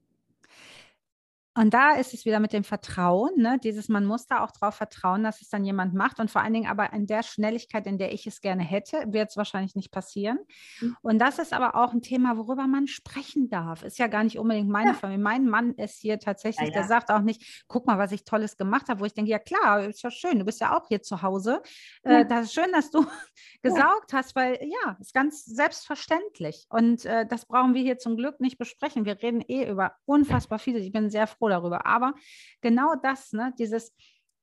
[1.54, 3.60] Und da ist es wieder mit dem Vertrauen, ne?
[3.62, 6.54] dieses, man muss da auch darauf vertrauen, dass es dann jemand macht und vor allen
[6.54, 9.91] Dingen aber in der Schnelligkeit, in der ich es gerne hätte, wird es wahrscheinlich nicht
[9.91, 10.39] passieren.
[10.80, 10.95] Mhm.
[11.02, 13.84] Und das ist aber auch ein Thema, worüber man sprechen darf.
[13.84, 14.93] Ist ja gar nicht unbedingt meine ja.
[14.95, 15.22] Familie.
[15.22, 16.80] Mein Mann ist hier tatsächlich, ja, ja.
[16.80, 19.39] der sagt auch nicht, guck mal, was ich Tolles gemacht habe, wo ich denke, ja
[19.39, 21.62] klar, ist ja schön, du bist ja auch hier zu Hause.
[22.04, 23.06] Äh, das ist schön, dass du
[23.62, 26.66] gesaugt hast, weil ja, ist ganz selbstverständlich.
[26.70, 29.04] Und äh, das brauchen wir hier zum Glück nicht besprechen.
[29.04, 30.80] Wir reden eh über unfassbar viele.
[30.80, 31.86] Ich bin sehr froh, froh darüber.
[31.86, 32.14] Aber
[32.62, 33.94] genau das, ne, dieses,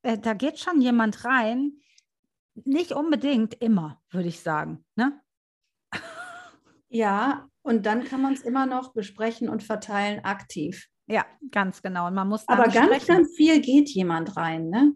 [0.03, 1.73] äh, da geht schon jemand rein,
[2.65, 4.85] nicht unbedingt immer, würde ich sagen.
[4.97, 5.21] Ne?
[6.89, 10.89] Ja, und dann kann man es immer noch besprechen und verteilen aktiv.
[11.07, 12.07] Ja, ganz genau.
[12.07, 13.07] Und man muss Aber ganz, sprechen.
[13.07, 14.71] ganz viel geht jemand rein.
[14.71, 14.95] Ne?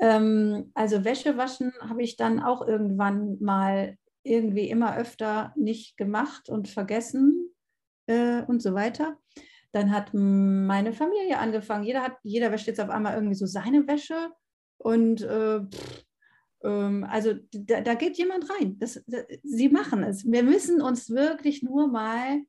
[0.00, 6.48] Ähm, also Wäsche waschen habe ich dann auch irgendwann mal irgendwie immer öfter nicht gemacht
[6.48, 7.54] und vergessen
[8.06, 9.16] äh, und so weiter.
[9.72, 11.84] Dann hat meine Familie angefangen.
[11.84, 14.30] Jeder hat, jeder wäscht jetzt auf einmal irgendwie so seine Wäsche.
[14.78, 16.04] Und äh, pff,
[16.64, 18.78] ähm, also da, da, geht jemand rein.
[18.78, 20.30] Das, das, sie machen es.
[20.30, 22.42] Wir müssen uns wirklich nur mal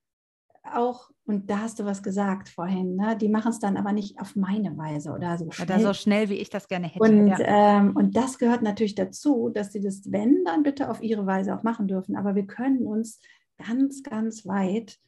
[0.63, 3.17] auch, und da hast du was gesagt vorhin, ne?
[3.17, 5.67] die machen es dann aber nicht auf meine Weise oder so schnell.
[5.67, 7.03] Oder so schnell, wie ich das gerne hätte.
[7.03, 7.79] Und, ja.
[7.79, 11.55] ähm, und das gehört natürlich dazu, dass sie das, wenn, dann bitte auf ihre Weise
[11.55, 12.15] auch machen dürfen.
[12.15, 13.19] Aber wir können uns
[13.57, 14.99] ganz, ganz weit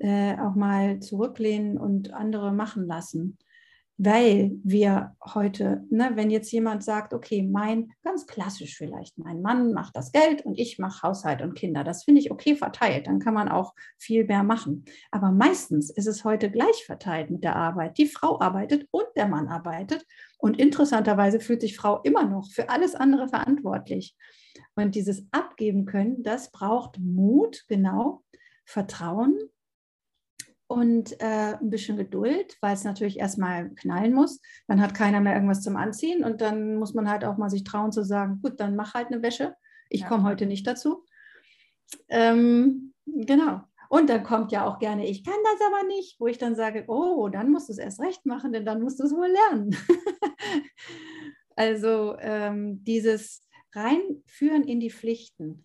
[0.00, 3.38] äh, auch mal zurücklehnen und andere machen lassen.
[4.02, 9.74] Weil wir heute, ne, wenn jetzt jemand sagt, okay, mein, ganz klassisch vielleicht, mein Mann
[9.74, 13.18] macht das Geld und ich mache Haushalt und Kinder, das finde ich okay verteilt, dann
[13.18, 14.86] kann man auch viel mehr machen.
[15.10, 17.98] Aber meistens ist es heute gleich verteilt mit der Arbeit.
[17.98, 20.06] Die Frau arbeitet und der Mann arbeitet
[20.38, 24.16] und interessanterweise fühlt sich Frau immer noch für alles andere verantwortlich.
[24.76, 28.22] Und dieses Abgeben können, das braucht Mut, genau,
[28.64, 29.36] Vertrauen
[30.70, 34.40] und äh, ein bisschen Geduld, weil es natürlich erstmal knallen muss.
[34.68, 37.64] Dann hat keiner mehr irgendwas zum Anziehen und dann muss man halt auch mal sich
[37.64, 39.56] trauen zu sagen, gut, dann mach halt eine Wäsche.
[39.88, 40.08] Ich ja.
[40.08, 41.04] komme heute nicht dazu.
[42.08, 43.62] Ähm, genau.
[43.88, 46.84] Und dann kommt ja auch gerne, ich kann das aber nicht, wo ich dann sage,
[46.86, 49.76] oh, dann musst du es erst recht machen, denn dann musst du es wohl lernen.
[51.56, 53.42] also ähm, dieses
[53.72, 55.64] Reinführen in die Pflichten.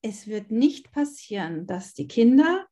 [0.00, 2.68] Es wird nicht passieren, dass die Kinder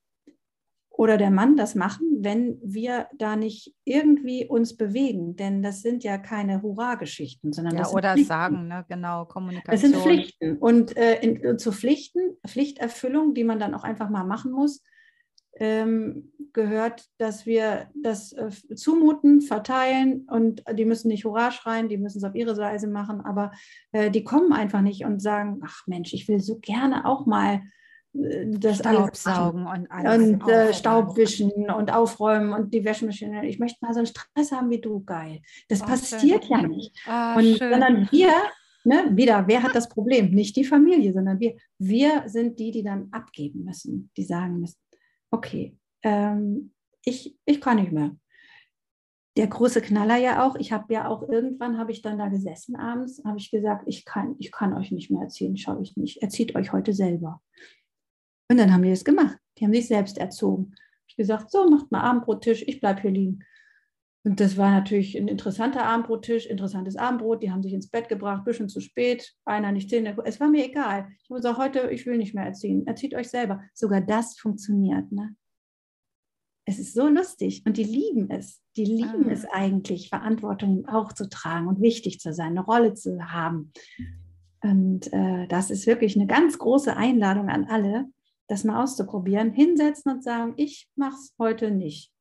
[1.00, 5.34] oder der Mann das machen, wenn wir da nicht irgendwie uns bewegen.
[5.34, 8.28] Denn das sind ja keine Hurra-Geschichten, sondern ja, das sind oder Pflichten.
[8.28, 8.84] sagen, ne?
[8.86, 9.72] genau, Kommunikation.
[9.72, 10.58] Das sind Pflichten.
[10.58, 14.82] Und äh, in, äh, zu Pflichten, Pflichterfüllung, die man dann auch einfach mal machen muss,
[15.54, 21.96] ähm, gehört, dass wir das äh, zumuten, verteilen und die müssen nicht Hurra schreien, die
[21.96, 23.52] müssen es auf ihre Weise machen, aber
[23.92, 27.62] äh, die kommen einfach nicht und sagen, ach Mensch, ich will so gerne auch mal
[28.12, 30.28] das Staubsaugen und alles.
[30.28, 33.46] Und äh, Staubwischen und aufräumen und die Wäschemaschine.
[33.46, 35.40] Ich möchte mal so einen Stress haben wie du, geil.
[35.68, 36.60] Das oh, passiert schön.
[36.60, 36.96] ja nicht.
[37.06, 38.32] Ah, und, sondern wir,
[38.84, 40.30] ne, wieder, wer hat das Problem?
[40.30, 41.54] Nicht die Familie, sondern wir.
[41.78, 44.78] Wir sind die, die dann abgeben müssen, die sagen müssen,
[45.30, 46.72] okay, ähm,
[47.04, 48.16] ich, ich kann nicht mehr.
[49.36, 52.74] Der große Knaller ja auch, ich habe ja auch irgendwann, habe ich dann da gesessen
[52.74, 56.20] abends, habe ich gesagt, ich kann, ich kann euch nicht mehr erziehen, schaue ich nicht,
[56.20, 57.40] erzieht euch heute selber.
[58.50, 59.38] Und dann haben die das gemacht.
[59.56, 60.74] Die haben sich selbst erzogen.
[61.06, 63.44] Ich gesagt, so, macht mal Abendbrottisch, ich bleibe hier liegen.
[64.24, 67.44] Und das war natürlich ein interessanter Abendbrottisch, interessantes Abendbrot.
[67.44, 70.16] Die haben sich ins Bett gebracht, ein bisschen zu spät, einer nicht Zähne.
[70.24, 71.08] Es war mir egal.
[71.22, 72.86] Ich habe gesagt, heute, ich will nicht mehr erziehen.
[72.88, 73.62] Erzieht euch selber.
[73.72, 75.10] Sogar das funktioniert.
[75.12, 75.36] Ne?
[76.64, 78.60] Es ist so lustig und die lieben es.
[78.76, 79.32] Die lieben ah.
[79.32, 83.72] es eigentlich, Verantwortung auch zu tragen und wichtig zu sein, eine Rolle zu haben.
[84.60, 88.06] Und äh, das ist wirklich eine ganz große Einladung an alle,
[88.50, 92.12] das mal auszuprobieren, hinsetzen und sagen, ich mache es heute nicht.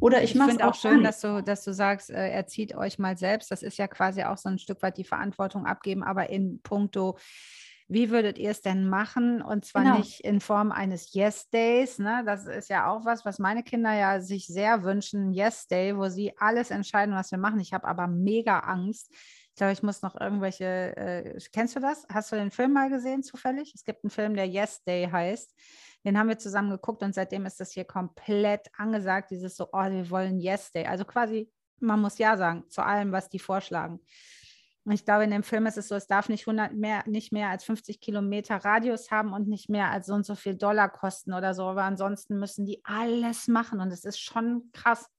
[0.00, 3.18] Oder ich mache es auch schön, dass du, dass du sagst, äh, erzieht euch mal
[3.18, 3.50] selbst.
[3.50, 7.18] Das ist ja quasi auch so ein Stück weit die Verantwortung abgeben, aber in puncto,
[7.88, 9.42] wie würdet ihr es denn machen?
[9.42, 9.98] Und zwar genau.
[9.98, 11.98] nicht in Form eines Yes Days.
[11.98, 12.22] Ne?
[12.24, 15.32] Das ist ja auch was, was meine Kinder ja sich sehr wünschen.
[15.32, 17.60] Yes Day, wo sie alles entscheiden, was wir machen.
[17.60, 19.12] Ich habe aber mega Angst,
[19.58, 22.06] glaube, ich muss noch irgendwelche, äh, kennst du das?
[22.12, 23.72] Hast du den Film mal gesehen zufällig?
[23.74, 25.54] Es gibt einen Film, der Yes Day heißt.
[26.04, 29.90] Den haben wir zusammen geguckt und seitdem ist das hier komplett angesagt, dieses so, oh,
[29.90, 30.86] wir wollen Yes Day.
[30.86, 31.50] Also quasi,
[31.80, 34.00] man muss Ja sagen zu allem, was die vorschlagen.
[34.90, 37.48] Ich glaube, in dem Film ist es so, es darf nicht, 100 mehr, nicht mehr
[37.50, 41.34] als 50 Kilometer Radius haben und nicht mehr als so und so viel Dollar kosten
[41.34, 41.64] oder so.
[41.64, 45.10] Aber ansonsten müssen die alles machen und es ist schon krass.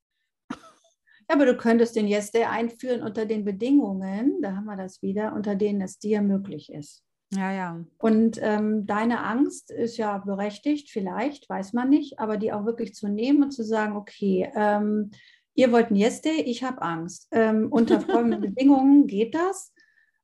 [1.29, 5.01] Ja, aber du könntest den Yes Day einführen unter den Bedingungen, da haben wir das
[5.03, 7.03] wieder, unter denen es dir möglich ist.
[7.31, 7.85] Ja, ja.
[7.99, 12.95] Und ähm, deine Angst ist ja berechtigt, vielleicht, weiß man nicht, aber die auch wirklich
[12.95, 15.11] zu nehmen und zu sagen, okay, ähm,
[15.53, 17.27] ihr wollt ein Yes Day, ich habe Angst.
[17.31, 19.71] Ähm, unter folgenden Bedingungen geht das.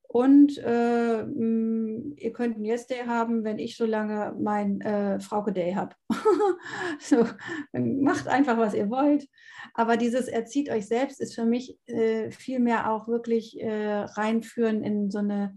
[0.07, 5.19] Und äh, mm, ihr könnt ein Yes Day haben, wenn ich so lange mein äh,
[5.19, 5.95] Frauke Day habe.
[6.99, 7.25] so,
[7.73, 9.27] macht einfach, was ihr wollt.
[9.73, 15.11] Aber dieses Erzieht euch selbst ist für mich äh, vielmehr auch wirklich äh, reinführen in
[15.11, 15.55] so eine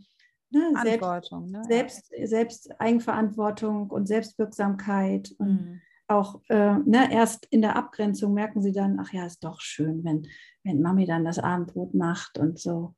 [0.51, 1.63] ne, Selbst, ne?
[1.69, 5.35] Selbst, Selbst, Eigenverantwortung und Selbstwirksamkeit.
[5.39, 5.81] Und mhm.
[6.09, 10.05] auch äh, ne, erst in der Abgrenzung merken sie dann, ach ja, ist doch schön,
[10.05, 10.27] wenn,
[10.65, 12.95] wenn Mami dann das Abendbrot macht und so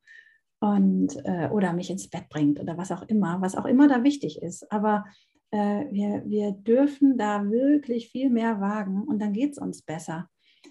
[0.61, 4.03] und äh, oder mich ins Bett bringt oder was auch immer, was auch immer da
[4.03, 4.71] wichtig ist.
[4.71, 5.05] Aber
[5.49, 10.29] äh, wir, wir dürfen da wirklich viel mehr wagen und dann geht es uns besser.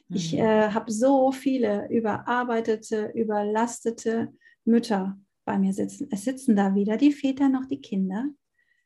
[0.08, 0.16] Mhm.
[0.16, 4.32] Ich äh, habe so viele überarbeitete, überlastete
[4.64, 6.06] Mütter bei mir sitzen.
[6.12, 8.26] Es sitzen da weder die Väter noch die Kinder,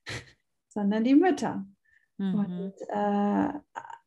[0.68, 1.66] sondern die Mütter.
[2.16, 2.34] Mhm.
[2.34, 3.48] Und äh,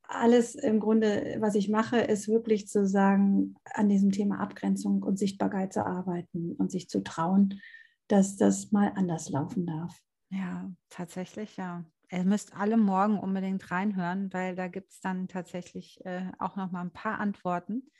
[0.08, 5.18] alles im Grunde, was ich mache, ist wirklich zu sagen, an diesem Thema Abgrenzung und
[5.18, 7.60] Sichtbarkeit zu arbeiten und sich zu trauen,
[8.08, 10.00] dass das mal anders laufen darf.
[10.30, 11.84] Ja, tatsächlich, ja.
[12.10, 16.70] Ihr müsst alle morgen unbedingt reinhören, weil da gibt es dann tatsächlich äh, auch noch
[16.70, 17.90] mal ein paar Antworten,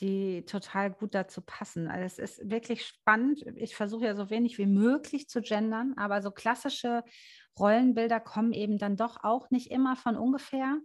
[0.00, 1.86] die total gut dazu passen.
[1.86, 3.44] Also es ist wirklich spannend.
[3.54, 7.04] Ich versuche ja so wenig wie möglich zu gendern, aber so klassische
[7.56, 10.78] Rollenbilder kommen eben dann doch auch nicht immer von ungefähr.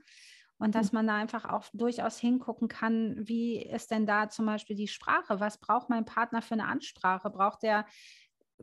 [0.63, 0.95] Und dass hm.
[0.95, 5.41] man da einfach auch durchaus hingucken kann, wie ist denn da zum Beispiel die Sprache?
[5.41, 7.29] Was braucht mein Partner für eine Ansprache?
[7.29, 7.85] Braucht er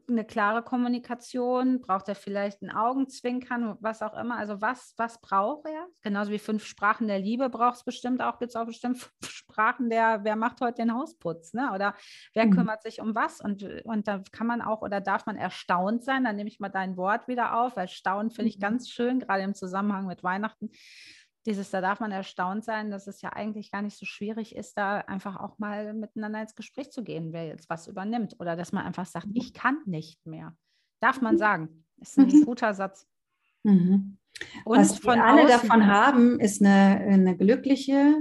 [0.09, 1.83] eine klare Kommunikation?
[1.83, 4.39] Braucht er vielleicht ein Augenzwinkern, was auch immer?
[4.39, 5.89] Also was, was braucht er?
[6.03, 9.31] Genauso wie fünf Sprachen der Liebe braucht es bestimmt auch, gibt es auch bestimmt fünf
[9.31, 11.53] Sprachen der, wer macht heute den Hausputz?
[11.53, 11.71] Ne?
[11.75, 11.95] Oder
[12.33, 12.53] wer mhm.
[12.53, 13.43] kümmert sich um was?
[13.43, 16.71] Und, und da kann man auch oder darf man erstaunt sein, dann nehme ich mal
[16.71, 18.63] dein Wort wieder auf, weil Staunen finde ich mhm.
[18.63, 20.71] ganz schön, gerade im Zusammenhang mit Weihnachten
[21.47, 24.77] dieses, da darf man erstaunt sein, dass es ja eigentlich gar nicht so schwierig ist,
[24.77, 28.37] da einfach auch mal miteinander ins Gespräch zu gehen, wer jetzt was übernimmt.
[28.39, 29.37] Oder dass man einfach sagt, mhm.
[29.37, 30.55] ich kann nicht mehr.
[31.01, 31.39] Darf man mhm.
[31.39, 31.85] sagen.
[31.97, 32.45] Ist ein mhm.
[32.45, 33.07] guter Satz.
[33.63, 34.19] Mhm.
[34.65, 38.17] Und was wir alle davon haben, ist eine, eine glückliche,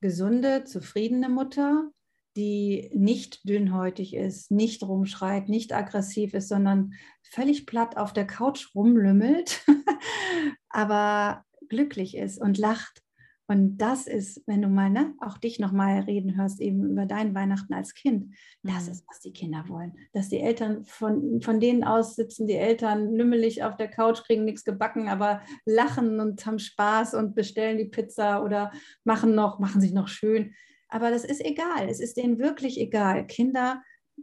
[0.00, 1.90] gesunde, zufriedene Mutter,
[2.36, 6.92] die nicht dünnhäutig ist, nicht rumschreit, nicht aggressiv ist, sondern
[7.22, 9.64] völlig platt auf der Couch rumlümmelt,
[10.68, 13.02] aber glücklich ist und lacht.
[13.48, 17.32] Und das ist, wenn du mal ne, auch dich nochmal reden hörst, eben über dein
[17.34, 18.92] Weihnachten als Kind, das mhm.
[18.92, 19.94] ist, was die Kinder wollen.
[20.12, 24.44] Dass die Eltern von, von denen aus sitzen, die Eltern lümmelig auf der Couch, kriegen
[24.44, 28.72] nichts gebacken, aber lachen und haben Spaß und bestellen die Pizza oder
[29.04, 30.52] machen noch, machen sich noch schön.
[30.88, 33.26] Aber das ist egal, es ist denen wirklich egal.
[33.28, 33.80] Kinder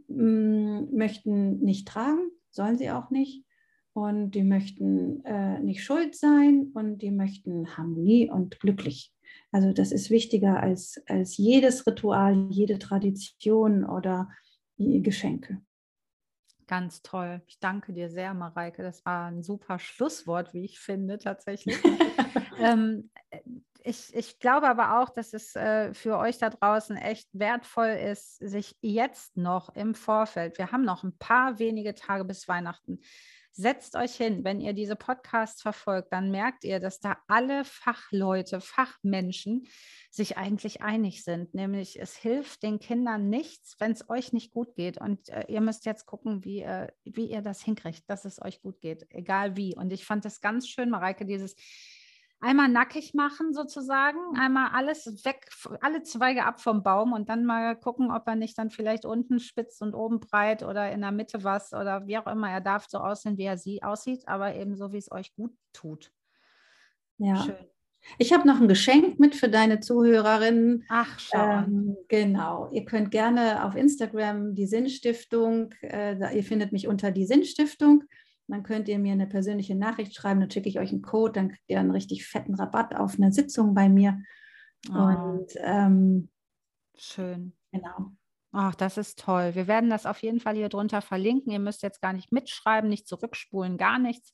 [0.08, 3.44] mh, mm, möchten nicht tragen, sollen sie auch nicht
[3.94, 9.12] und die möchten äh, nicht schuld sein und die möchten Harmonie und glücklich.
[9.52, 14.28] Also das ist wichtiger als, als jedes Ritual, jede Tradition oder
[14.76, 15.62] Geschenke.
[16.66, 17.42] Ganz toll.
[17.46, 18.82] Ich danke dir sehr, Mareike.
[18.82, 21.76] Das war ein super Schlusswort, wie ich finde, tatsächlich.
[22.58, 23.10] ähm,
[23.84, 28.38] ich, ich glaube aber auch, dass es äh, für euch da draußen echt wertvoll ist,
[28.38, 32.98] sich jetzt noch im Vorfeld, wir haben noch ein paar wenige Tage bis Weihnachten,
[33.56, 38.60] setzt euch hin, wenn ihr diese Podcasts verfolgt, dann merkt ihr, dass da alle Fachleute,
[38.60, 39.66] Fachmenschen
[40.10, 41.54] sich eigentlich einig sind.
[41.54, 44.98] Nämlich es hilft den Kindern nichts, wenn es euch nicht gut geht.
[44.98, 48.60] Und äh, ihr müsst jetzt gucken, wie, äh, wie ihr das hinkriegt, dass es euch
[48.60, 49.76] gut geht, egal wie.
[49.76, 51.54] Und ich fand das ganz schön, Mareike, dieses
[52.44, 55.48] einmal nackig machen sozusagen, einmal alles weg,
[55.80, 59.40] alle Zweige ab vom Baum und dann mal gucken, ob er nicht dann vielleicht unten
[59.40, 62.50] spitz und oben breit oder in der Mitte was oder wie auch immer.
[62.50, 65.52] Er darf so aussehen, wie er sie aussieht, aber eben so, wie es euch gut
[65.72, 66.12] tut.
[67.18, 67.36] Ja.
[67.36, 67.56] Schön.
[68.18, 70.84] Ich habe noch ein Geschenk mit für deine Zuhörerinnen.
[70.90, 71.38] Ach, schau.
[71.38, 72.68] Ähm, genau.
[72.70, 78.04] Ihr könnt gerne auf Instagram die Sinnstiftung, äh, ihr findet mich unter die Sinnstiftung
[78.48, 81.48] dann könnt ihr mir eine persönliche Nachricht schreiben, dann schicke ich euch einen Code, dann
[81.48, 84.20] kriegt ihr einen richtig fetten Rabatt auf eine Sitzung bei mir.
[84.90, 84.92] Oh.
[84.92, 86.28] Und ähm,
[86.96, 87.56] schön.
[87.72, 88.12] Genau.
[88.52, 89.54] Ach, das ist toll.
[89.54, 91.50] Wir werden das auf jeden Fall hier drunter verlinken.
[91.52, 94.32] Ihr müsst jetzt gar nicht mitschreiben, nicht zurückspulen, gar nichts,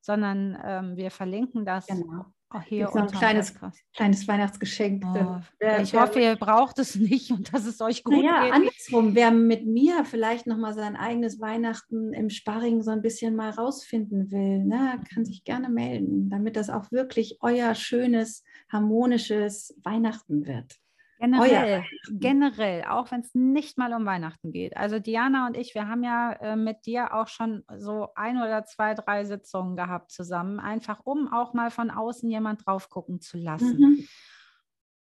[0.00, 1.86] sondern ähm, wir verlinken das.
[1.86, 2.24] Genau.
[2.54, 3.54] Oh, hier so ein kleines,
[3.94, 5.04] kleines Weihnachtsgeschenk.
[5.04, 8.44] Oh, wer, ich wer, hoffe, ihr braucht es nicht und dass es euch gut naja,
[8.44, 8.52] geht.
[8.54, 13.50] andersrum, wer mit mir vielleicht nochmal sein eigenes Weihnachten im Sparring so ein bisschen mal
[13.50, 20.46] rausfinden will, ne, kann sich gerne melden, damit das auch wirklich euer schönes, harmonisches Weihnachten
[20.46, 20.78] wird.
[21.18, 24.76] Generell, generell, auch wenn es nicht mal um Weihnachten geht.
[24.76, 28.64] Also Diana und ich, wir haben ja äh, mit dir auch schon so ein oder
[28.64, 33.36] zwei, drei Sitzungen gehabt zusammen, einfach um auch mal von außen jemand drauf gucken zu
[33.36, 33.78] lassen.
[33.78, 34.08] Mhm.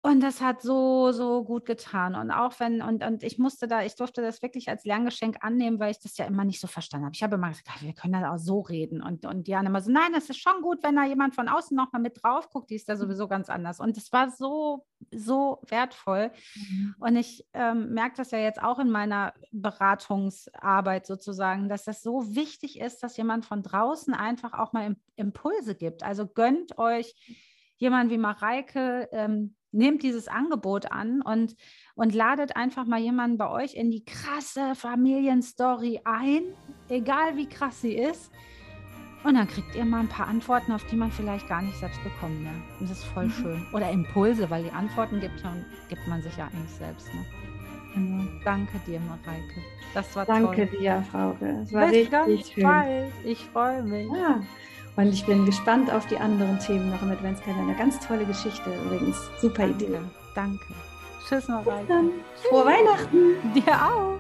[0.05, 2.15] Und das hat so, so gut getan.
[2.15, 5.81] Und auch wenn, und, und ich musste da, ich durfte das wirklich als Lerngeschenk annehmen,
[5.81, 7.15] weil ich das ja immer nicht so verstanden habe.
[7.15, 9.01] Ich habe immer gesagt, wir können da auch so reden.
[9.01, 11.75] Und, und Diana immer so, nein, das ist schon gut, wenn da jemand von außen
[11.75, 13.81] nochmal mit drauf guckt, die ist da sowieso ganz anders.
[13.81, 16.33] Und das war so, so wertvoll.
[16.55, 16.95] Mhm.
[17.01, 22.35] Und ich ähm, merke das ja jetzt auch in meiner Beratungsarbeit sozusagen, dass das so
[22.35, 26.03] wichtig ist, dass jemand von draußen einfach auch mal Impulse gibt.
[26.03, 27.15] Also gönnt euch
[27.79, 31.57] jemand wie Mareike, ähm, nehmt dieses Angebot an und,
[31.95, 36.43] und ladet einfach mal jemanden bei euch in die krasse Familienstory ein,
[36.89, 38.31] egal wie krass sie ist.
[39.25, 42.03] Und dann kriegt ihr mal ein paar Antworten, auf die man vielleicht gar nicht selbst
[42.05, 42.63] bekommen wäre.
[42.81, 43.31] Das ist voll mhm.
[43.31, 43.67] schön.
[43.73, 45.43] Oder Impulse, weil die Antworten gibt,
[45.89, 47.13] gibt man sich ja eigentlich selbst.
[47.15, 47.25] Ne?
[47.95, 48.25] Genau.
[48.45, 49.63] Danke dir, Mareike.
[49.95, 50.79] Das war Danke toll.
[50.79, 51.61] dir, Frauke.
[51.63, 52.65] Es war Bis richtig ganz schön.
[52.65, 53.13] Bald.
[53.25, 54.09] Ich freue mich.
[54.13, 54.43] Ja.
[54.97, 57.75] Und ich bin gespannt auf die anderen Themen noch im Adventskalender.
[57.75, 59.17] Ganz tolle Geschichte übrigens.
[59.41, 59.99] Super Idee.
[60.35, 60.65] Danke.
[61.29, 62.11] Tschüss, Mareike.
[62.49, 63.53] Frohe Weihnachten.
[63.55, 64.19] Dir auch.